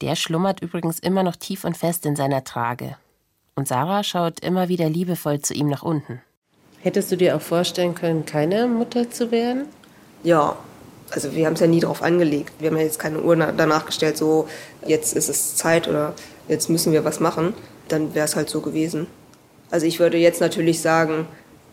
[0.00, 2.96] Der schlummert übrigens immer noch tief und fest in seiner Trage.
[3.54, 6.20] Und Sarah schaut immer wieder liebevoll zu ihm nach unten.
[6.80, 9.66] Hättest du dir auch vorstellen können, keine Mutter zu werden?
[10.24, 10.56] Ja,
[11.10, 12.52] also wir haben es ja nie darauf angelegt.
[12.58, 14.48] Wir haben ja jetzt keine Uhr danach gestellt, so
[14.86, 16.14] jetzt ist es Zeit oder
[16.48, 17.54] jetzt müssen wir was machen.
[17.86, 19.06] Dann wäre es halt so gewesen.
[19.70, 21.26] Also ich würde jetzt natürlich sagen,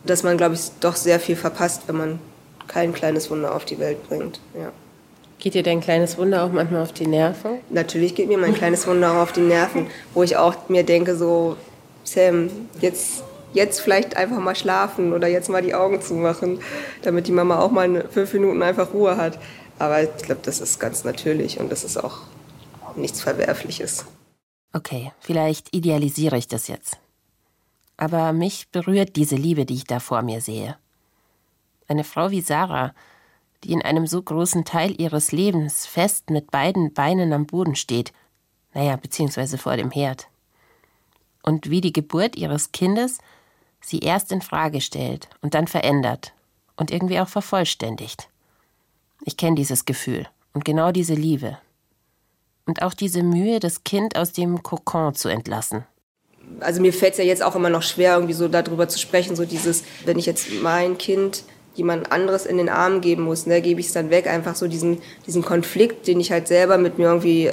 [0.04, 2.20] dass man, glaube ich, doch sehr viel verpasst, wenn man
[2.68, 4.40] kein kleines Wunder auf die Welt bringt.
[4.58, 4.72] Ja.
[5.40, 7.60] Geht dir dein kleines Wunder auch manchmal auf die Nerven?
[7.70, 11.16] Natürlich geht mir mein kleines Wunder auch auf die Nerven, wo ich auch mir denke,
[11.16, 11.58] so
[12.04, 12.50] Sam,
[12.80, 13.24] jetzt,
[13.54, 16.60] jetzt vielleicht einfach mal schlafen oder jetzt mal die Augen zumachen,
[17.02, 19.38] damit die Mama auch mal fünf Minuten einfach Ruhe hat.
[19.78, 22.20] Aber ich glaube, das ist ganz natürlich und das ist auch
[22.96, 24.06] nichts Verwerfliches.
[24.72, 26.98] Okay, vielleicht idealisiere ich das jetzt.
[27.98, 30.78] Aber mich berührt diese Liebe, die ich da vor mir sehe.
[31.88, 32.94] Eine Frau wie Sarah,
[33.64, 38.14] die in einem so großen Teil ihres Lebens fest mit beiden Beinen am Boden steht,
[38.74, 40.28] naja, beziehungsweise vor dem Herd
[41.46, 43.20] und wie die Geburt ihres Kindes
[43.80, 46.34] sie erst in Frage stellt und dann verändert
[46.76, 48.30] und irgendwie auch vervollständigt.
[49.24, 51.58] Ich kenne dieses Gefühl und genau diese Liebe.
[52.66, 55.86] Und auch diese Mühe, das Kind aus dem Kokon zu entlassen.
[56.62, 59.36] Also mir fällt es ja jetzt auch immer noch schwer, irgendwie so darüber zu sprechen,
[59.36, 61.44] so dieses, wenn ich jetzt mein Kind
[61.76, 64.68] jemand anderes in den Arm geben muss, ne, gebe ich es dann weg, einfach so
[64.68, 67.52] diesen, diesen Konflikt, den ich halt selber mit mir irgendwie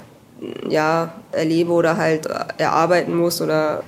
[0.68, 3.84] ja, erlebe oder halt erarbeiten muss oder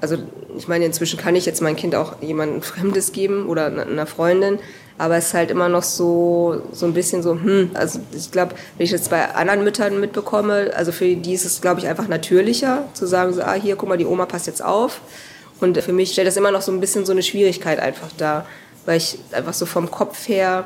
[0.00, 0.18] also
[0.56, 4.58] ich meine, inzwischen kann ich jetzt mein Kind auch jemandem Fremdes geben oder einer Freundin,
[4.98, 8.54] aber es ist halt immer noch so, so ein bisschen so, hm, also ich glaube,
[8.76, 12.06] wenn ich das bei anderen Müttern mitbekomme, also für die ist es, glaube ich, einfach
[12.06, 15.00] natürlicher zu sagen, so, ah, hier, guck mal, die Oma passt jetzt auf.
[15.60, 18.46] Und für mich stellt das immer noch so ein bisschen so eine Schwierigkeit einfach da,
[18.86, 20.64] weil ich einfach so vom Kopf her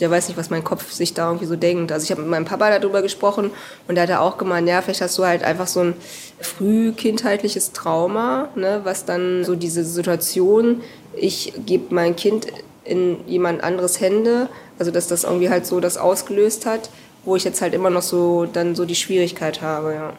[0.00, 1.92] der weiß nicht, was mein Kopf sich da irgendwie so denkt.
[1.92, 3.50] Also ich habe mit meinem Papa darüber gesprochen
[3.88, 5.94] und der hat ja auch gemeint, ja, vielleicht hast du halt einfach so ein
[6.40, 10.82] frühkindheitliches Trauma, ne, was dann so diese Situation,
[11.14, 12.46] ich gebe mein Kind
[12.84, 16.90] in jemand anderes Hände, also dass das irgendwie halt so das ausgelöst hat,
[17.24, 20.12] wo ich jetzt halt immer noch so dann so die Schwierigkeit habe, ja.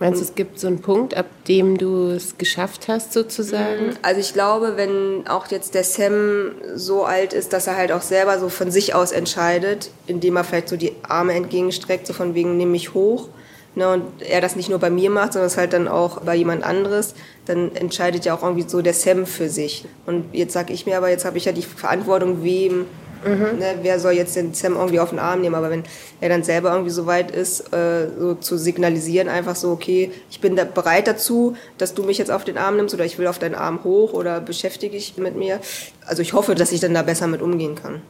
[0.00, 3.88] Meinst du, es gibt so einen Punkt, ab dem du es geschafft hast, sozusagen?
[3.88, 3.96] Mhm.
[4.00, 8.00] Also ich glaube, wenn auch jetzt der Sam so alt ist, dass er halt auch
[8.00, 12.34] selber so von sich aus entscheidet, indem er vielleicht so die Arme entgegenstreckt, so von
[12.34, 13.28] wegen, nimm mich hoch,
[13.74, 16.34] ne, und er das nicht nur bei mir macht, sondern es halt dann auch bei
[16.34, 17.14] jemand anderes,
[17.46, 19.84] dann entscheidet ja auch irgendwie so der Sam für sich.
[20.06, 22.86] Und jetzt sag ich mir aber, jetzt habe ich ja die Verantwortung, wem
[23.24, 23.58] Mhm.
[23.58, 25.54] Ne, wer soll jetzt den Sam irgendwie auf den Arm nehmen?
[25.54, 25.84] Aber wenn
[26.20, 30.40] er dann selber irgendwie so weit ist, äh, so zu signalisieren, einfach so, okay, ich
[30.40, 33.26] bin da bereit dazu, dass du mich jetzt auf den Arm nimmst oder ich will
[33.26, 35.60] auf deinen Arm hoch oder beschäftige dich mit mir.
[36.06, 38.02] Also ich hoffe, dass ich dann da besser mit umgehen kann.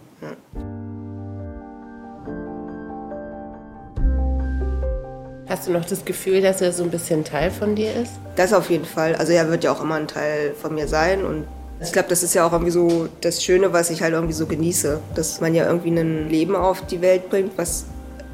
[5.50, 8.12] Hast du noch das Gefühl, dass er so ein bisschen Teil von dir ist?
[8.36, 9.16] Das auf jeden Fall.
[9.16, 11.44] Also er wird ja auch immer ein Teil von mir sein und
[11.82, 14.46] ich glaube, das ist ja auch irgendwie so das Schöne, was ich halt irgendwie so
[14.46, 17.86] genieße, dass man ja irgendwie ein Leben auf die Welt bringt, was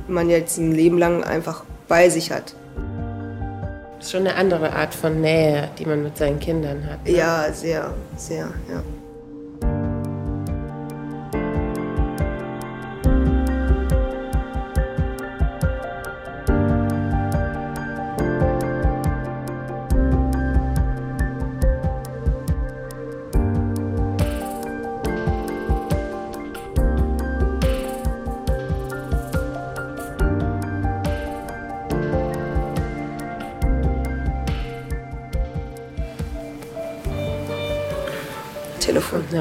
[0.09, 2.55] man jetzt ein Leben lang einfach bei sich hat.
[3.97, 7.03] Das ist schon eine andere Art von Nähe, die man mit seinen Kindern hat.
[7.07, 7.13] Ne?
[7.13, 8.83] Ja, sehr, sehr, ja.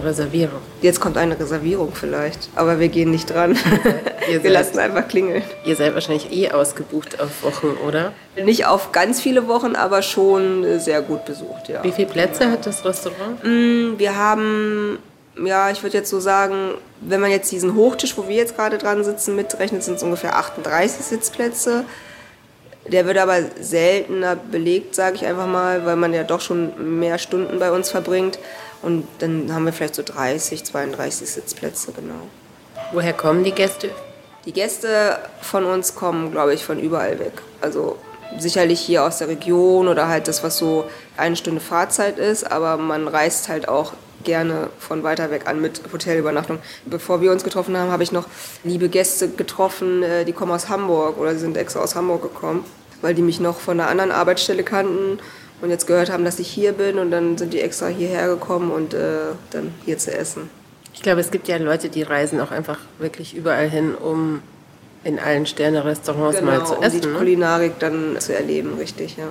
[0.05, 0.59] Reservierung.
[0.81, 3.57] Jetzt kommt eine Reservierung vielleicht, aber wir gehen nicht dran.
[4.27, 5.43] Wir seid- lassen einfach klingeln.
[5.65, 8.11] Ihr seid wahrscheinlich eh ausgebucht auf Wochen, oder?
[8.43, 11.83] Nicht auf ganz viele Wochen, aber schon sehr gut besucht, ja.
[11.83, 13.43] Wie viele Plätze hat das Restaurant?
[13.43, 14.97] Wir haben,
[15.43, 18.77] ja, ich würde jetzt so sagen, wenn man jetzt diesen Hochtisch, wo wir jetzt gerade
[18.79, 21.83] dran sitzen, mitrechnet, sind es ungefähr 38 Sitzplätze.
[22.87, 27.17] Der wird aber seltener belegt, sage ich einfach mal, weil man ja doch schon mehr
[27.17, 28.37] Stunden bei uns verbringt.
[28.85, 32.27] Und dann haben wir vielleicht so 30, 32 Sitzplätze, genau.
[32.93, 33.89] Woher kommen die Gäste?
[34.45, 37.33] Die Gäste von uns kommen, glaube ich, von überall weg.
[37.61, 37.97] Also
[38.37, 40.85] sicherlich hier aus der Region oder halt das, was so
[41.17, 43.93] eine Stunde Fahrzeit ist, aber man reist halt auch
[44.23, 46.59] gerne von weiter weg an mit Hotelübernachtung.
[46.85, 48.27] Bevor wir uns getroffen haben, habe ich noch
[48.63, 52.65] liebe Gäste getroffen, äh, die kommen aus Hamburg oder sind extra aus Hamburg gekommen,
[53.01, 55.19] weil die mich noch von einer anderen Arbeitsstelle kannten
[55.61, 58.71] und jetzt gehört haben, dass ich hier bin und dann sind die extra hierher gekommen
[58.71, 60.49] und äh, dann hier zu essen.
[60.93, 64.41] Ich glaube, es gibt ja Leute, die reisen auch einfach wirklich überall hin, um
[65.03, 67.11] in allen Sterne-Restaurants mal zu um die essen.
[67.11, 67.17] Ne?
[67.17, 69.27] Kulinarik dann zu erleben, richtig, ja.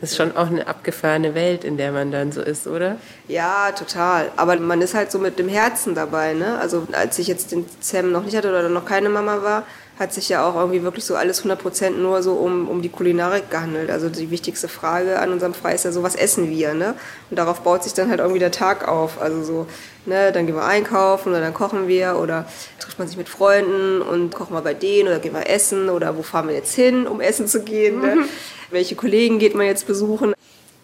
[0.00, 2.96] Das ist schon auch eine abgefahrene Welt, in der man dann so ist, oder?
[3.28, 4.30] Ja, total.
[4.36, 6.58] Aber man ist halt so mit dem Herzen dabei, ne?
[6.58, 9.64] Also als ich jetzt den Sam noch nicht hatte oder noch keine Mama war,
[10.00, 13.50] hat sich ja auch irgendwie wirklich so alles 100% nur so um, um die Kulinarik
[13.50, 13.90] gehandelt.
[13.90, 16.94] Also die wichtigste Frage an unserem Frei ist ja so, was essen wir, ne?
[17.28, 19.20] Und darauf baut sich dann halt irgendwie der Tag auf.
[19.20, 19.66] Also so,
[20.06, 22.46] ne, dann gehen wir einkaufen oder dann kochen wir oder
[22.78, 26.16] trifft man sich mit Freunden und kochen wir bei denen oder gehen wir essen oder
[26.16, 28.24] wo fahren wir jetzt hin, um essen zu gehen, ne?
[28.70, 30.32] Welche Kollegen geht man jetzt besuchen?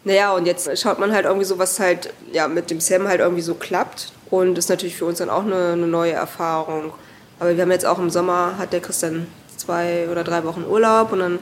[0.05, 3.20] Naja, und jetzt schaut man halt irgendwie so, was halt ja, mit dem Sam halt
[3.20, 4.12] irgendwie so klappt.
[4.29, 6.92] Und ist natürlich für uns dann auch eine, eine neue Erfahrung.
[7.38, 11.12] Aber wir haben jetzt auch im Sommer, hat der Christian zwei oder drei Wochen Urlaub
[11.12, 11.38] und dann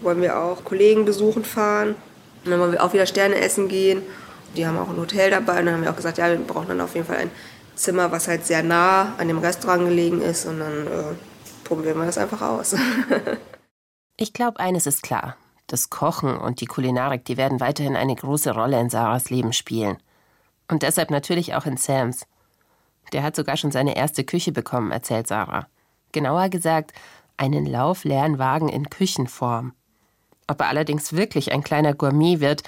[0.00, 1.94] wollen wir auch Kollegen besuchen fahren.
[2.44, 4.02] Und dann wollen wir auch wieder Sterne essen gehen.
[4.56, 6.68] Die haben auch ein Hotel dabei und dann haben wir auch gesagt, ja, wir brauchen
[6.68, 7.30] dann auf jeden Fall ein
[7.74, 11.14] Zimmer, was halt sehr nah an dem Restaurant gelegen ist und dann äh,
[11.64, 12.74] probieren wir das einfach aus.
[14.18, 15.36] Ich glaube, eines ist klar.
[15.66, 19.96] Das Kochen und die Kulinarik, die werden weiterhin eine große Rolle in Sarahs Leben spielen.
[20.70, 22.26] Und deshalb natürlich auch in Sams.
[23.12, 25.66] Der hat sogar schon seine erste Küche bekommen, erzählt Sarah.
[26.12, 26.92] Genauer gesagt,
[27.36, 29.72] einen laufleeren Wagen in Küchenform.
[30.46, 32.62] Ob er allerdings wirklich ein kleiner Gourmet wird,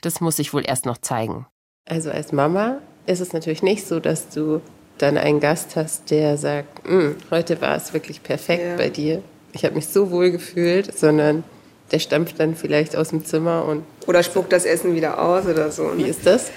[0.00, 1.46] das muss sich wohl erst noch zeigen.
[1.88, 4.60] Also als Mama ist es natürlich nicht so, dass du
[4.98, 8.76] dann einen Gast hast, der sagt, "Mm, heute war es wirklich perfekt Ja.
[8.76, 9.22] bei dir.
[9.52, 11.42] Ich habe mich so wohl gefühlt, sondern
[11.90, 15.70] der stampft dann vielleicht aus dem Zimmer und oder spuckt das Essen wieder aus oder
[15.72, 15.90] so.
[15.96, 16.08] wie Ne?
[16.08, 16.50] ist das?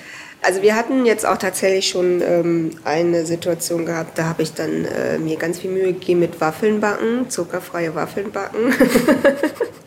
[0.44, 4.84] Also wir hatten jetzt auch tatsächlich schon ähm, eine Situation gehabt, da habe ich dann
[4.84, 8.74] äh, mir ganz viel Mühe gegeben mit Waffeln backen, zuckerfreie Waffeln backen.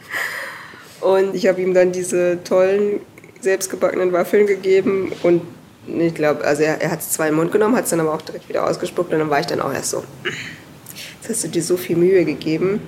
[1.02, 3.00] und ich habe ihm dann diese tollen
[3.40, 5.42] selbstgebackenen Waffeln gegeben und
[5.86, 8.00] ich glaube, also er, er hat es zwar in den Mund genommen, hat es dann
[8.00, 10.04] aber auch direkt wieder ausgespuckt und dann war ich dann auch erst so,
[11.20, 12.80] jetzt hast du dir so viel Mühe gegeben.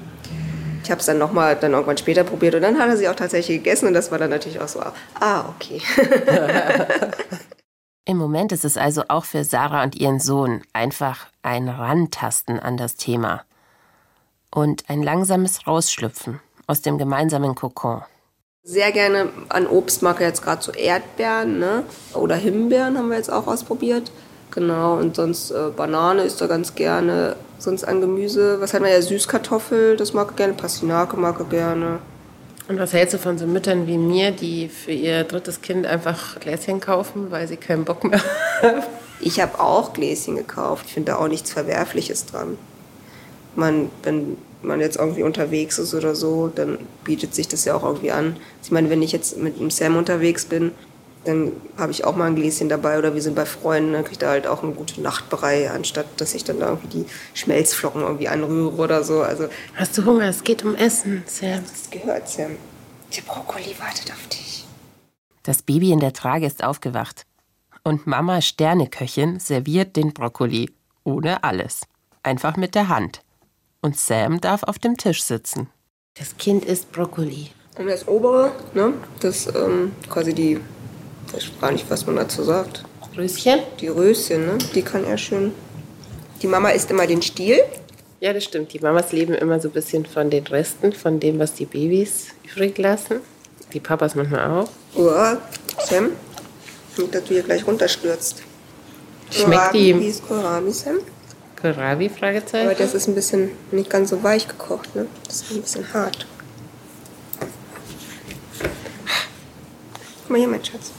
[0.83, 3.15] Ich habe es dann nochmal dann irgendwann später probiert und dann hat er sie auch
[3.15, 4.81] tatsächlich gegessen und das war dann natürlich auch so,
[5.21, 5.83] ah, okay.
[8.09, 12.79] Im Moment ist es also auch für Sarah und ihren Sohn einfach ein Rantasten an
[12.79, 13.43] das Thema.
[14.51, 18.01] Und ein langsames Rausschlüpfen aus dem gemeinsamen Kokon.
[18.63, 21.85] Sehr gerne an Obst mag er jetzt gerade so Erdbeeren, ne?
[22.15, 24.11] Oder Himbeeren haben wir jetzt auch ausprobiert.
[24.53, 27.37] Genau, und sonst äh, Banane isst er ganz gerne.
[27.59, 29.03] Sonst an Gemüse, was hat man ja?
[29.03, 30.55] Süßkartoffel, das mag er gerne.
[30.55, 31.99] Pastinake mag er gerne.
[32.69, 36.39] Und was hältst du von so Müttern wie mir, die für ihr drittes Kind einfach
[36.39, 38.21] Gläschen kaufen, weil sie keinen Bock mehr
[38.63, 38.83] haben?
[39.21, 40.85] Ich habe auch Gläschen gekauft.
[40.87, 42.59] Ich finde da auch nichts Verwerfliches dran.
[43.57, 47.85] Man, wenn man jetzt irgendwie unterwegs ist oder so, dann bietet sich das ja auch
[47.85, 48.37] irgendwie an.
[48.63, 50.73] Ich meine, wenn ich jetzt mit dem Sam unterwegs bin,
[51.25, 54.13] dann habe ich auch mal ein Gläschen dabei oder wir sind bei Freunden, dann kriege
[54.13, 58.03] ich da halt auch eine gute Nachtbrei, anstatt dass ich dann da irgendwie die Schmelzflocken
[58.03, 59.23] irgendwie anrühre oder so.
[59.23, 60.29] Also Hast du Hunger?
[60.29, 61.63] Es geht um Essen, Sam.
[61.63, 62.57] das gehört Sam.
[63.17, 64.65] Der Brokkoli wartet auf dich.
[65.43, 67.25] Das Baby in der Trage ist aufgewacht.
[67.83, 70.71] Und Mama Sterneköchin serviert den Brokkoli.
[71.05, 71.83] Ohne alles.
[72.23, 73.23] Einfach mit der Hand.
[73.81, 75.71] Und Sam darf auf dem Tisch sitzen.
[76.19, 77.51] Das Kind isst Brokkoli.
[77.79, 80.61] Und das obere, ne, das ähm, quasi die,
[81.37, 82.85] ich weiß gar nicht, was man dazu sagt.
[83.17, 83.61] Röschen?
[83.81, 84.59] Die Röschen, ne?
[84.75, 85.53] Die kann er schön.
[86.43, 87.61] Die Mama isst immer den Stiel.
[88.21, 88.73] Ja, das stimmt.
[88.73, 92.29] Die Mamas leben immer so ein bisschen von den Resten, von dem, was die Babys
[92.45, 93.21] übrig lassen.
[93.73, 94.69] Die Papas manchmal auch.
[94.97, 95.39] Uah,
[95.89, 96.11] Sam.
[96.97, 98.43] Nicht, dass du hier gleich runterstürzt.
[99.31, 100.99] Schmeckt die- Wie ist Kohlrabi, Sam?
[101.61, 102.07] Kohlrabi?
[102.07, 102.75] Aber Fragezeichen.
[102.79, 105.07] das ist ein bisschen nicht ganz so weich gekocht, ne?
[105.27, 106.27] Das ist ein bisschen hart.
[110.23, 110.93] Guck mal hier, mein Schatz.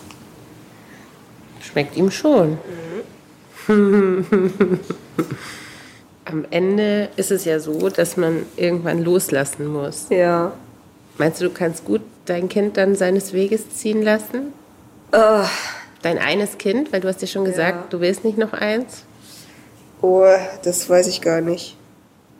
[1.72, 2.58] Schmeckt ihm schon.
[6.26, 10.08] Am Ende ist es ja so, dass man irgendwann loslassen muss.
[10.10, 10.52] Ja.
[11.18, 14.54] Meinst du, du kannst gut dein Kind dann seines Weges ziehen lassen?
[15.14, 15.44] Uh,
[16.02, 17.86] Dein eines Kind, weil du hast ja schon gesagt, Ja.
[17.90, 19.04] du willst nicht noch eins.
[20.02, 20.24] oh,
[20.64, 21.76] das weiß ich gar nicht.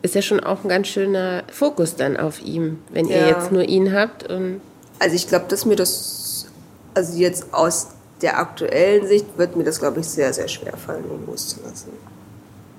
[0.02, 3.26] Ist ja schon auch ein ganz schöner Fokus dann auf ihm, wenn ihr Ja.
[3.28, 4.30] jetzt nur ihn habt.
[4.30, 4.62] Und
[4.98, 6.46] Also ich glaube, dass mir das,
[6.94, 7.88] also jetzt aus
[8.22, 11.92] der aktuellen Sicht wird mir das, glaube ich, sehr, sehr schwer fallen, ihn loszulassen.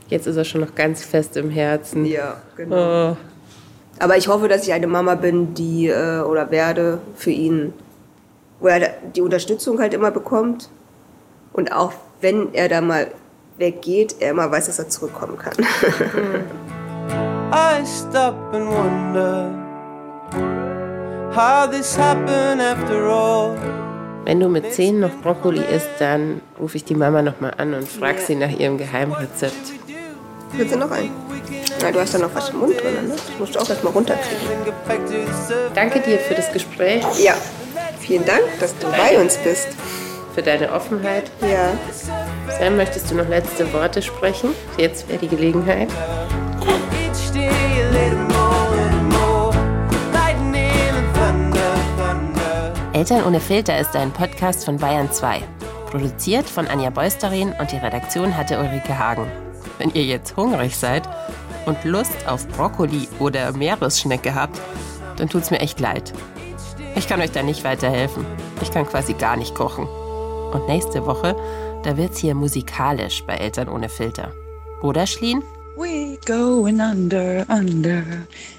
[0.09, 2.05] jetzt ist er schon noch ganz fest im Herzen.
[2.05, 3.11] Ja, genau.
[3.11, 3.17] Oh.
[3.99, 7.73] Aber ich hoffe, dass ich eine Mama bin, die äh, oder werde für ihn,
[8.59, 10.69] wo er die Unterstützung halt immer bekommt.
[11.53, 13.07] Und auch wenn er da mal
[13.57, 15.53] weggeht, er immer weiß, dass er zurückkommen kann.
[17.53, 19.51] I stop and wonder
[21.35, 23.90] how this happened after all.
[24.25, 27.87] Wenn du mit 10 noch Brokkoli isst, dann rufe ich die Mama nochmal an und
[27.89, 28.25] frage Ja.
[28.25, 29.55] sie nach ihrem Geheimrezept.
[30.53, 31.09] Willst du noch einen?
[31.81, 33.15] Na, du hast da noch was im Mund drin, ne?
[33.15, 34.47] Das musst du auch erstmal runterkriegen.
[35.73, 37.33] Danke dir für das Gespräch, Ja,
[37.99, 39.69] vielen Dank, dass du bei uns bist.
[40.35, 41.29] für deine Offenheit.
[41.41, 41.73] Ja.
[42.59, 44.51] Sam, möchtest du noch letzte Worte sprechen?
[44.77, 45.89] Jetzt wäre die Gelegenheit.
[53.01, 55.41] Eltern ohne Filter ist ein Podcast von Bayern 2.
[55.89, 59.25] Produziert von Anja Beusterin und die Redaktion hatte Ulrike Hagen.
[59.79, 61.09] Wenn ihr jetzt hungrig seid
[61.65, 64.61] und Lust auf Brokkoli oder Meeresschnecke habt,
[65.17, 66.13] dann tut's mir echt leid.
[66.93, 68.23] Ich kann euch da nicht weiterhelfen.
[68.61, 69.87] Ich kann quasi gar nicht kochen.
[70.53, 71.35] Und nächste Woche,
[71.81, 74.31] da wird's hier musikalisch bei Eltern ohne Filter.
[74.83, 75.41] Oder Schlien?
[75.81, 78.03] We going under, under.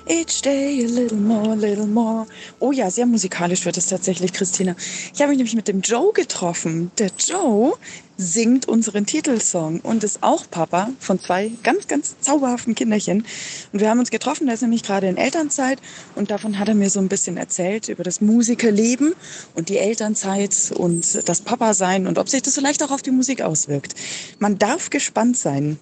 [0.08, 2.26] Each day a little more, little more.
[2.58, 4.74] Oh ja, sehr musikalisch wird es tatsächlich, Christina.
[5.14, 6.90] Ich habe mich nämlich mit dem Joe getroffen.
[6.98, 7.74] Der Joe
[8.16, 13.24] singt unseren Titelsong und ist auch Papa von zwei ganz, ganz zauberhaften Kinderchen.
[13.72, 15.78] Und wir haben uns getroffen, der ist nämlich gerade in Elternzeit
[16.16, 19.14] und davon hat er mir so ein bisschen erzählt über das Musikerleben
[19.54, 23.12] und die Elternzeit und das Papa sein und ob sich das vielleicht auch auf die
[23.12, 23.94] Musik auswirkt.
[24.40, 25.78] Man darf gespannt sein.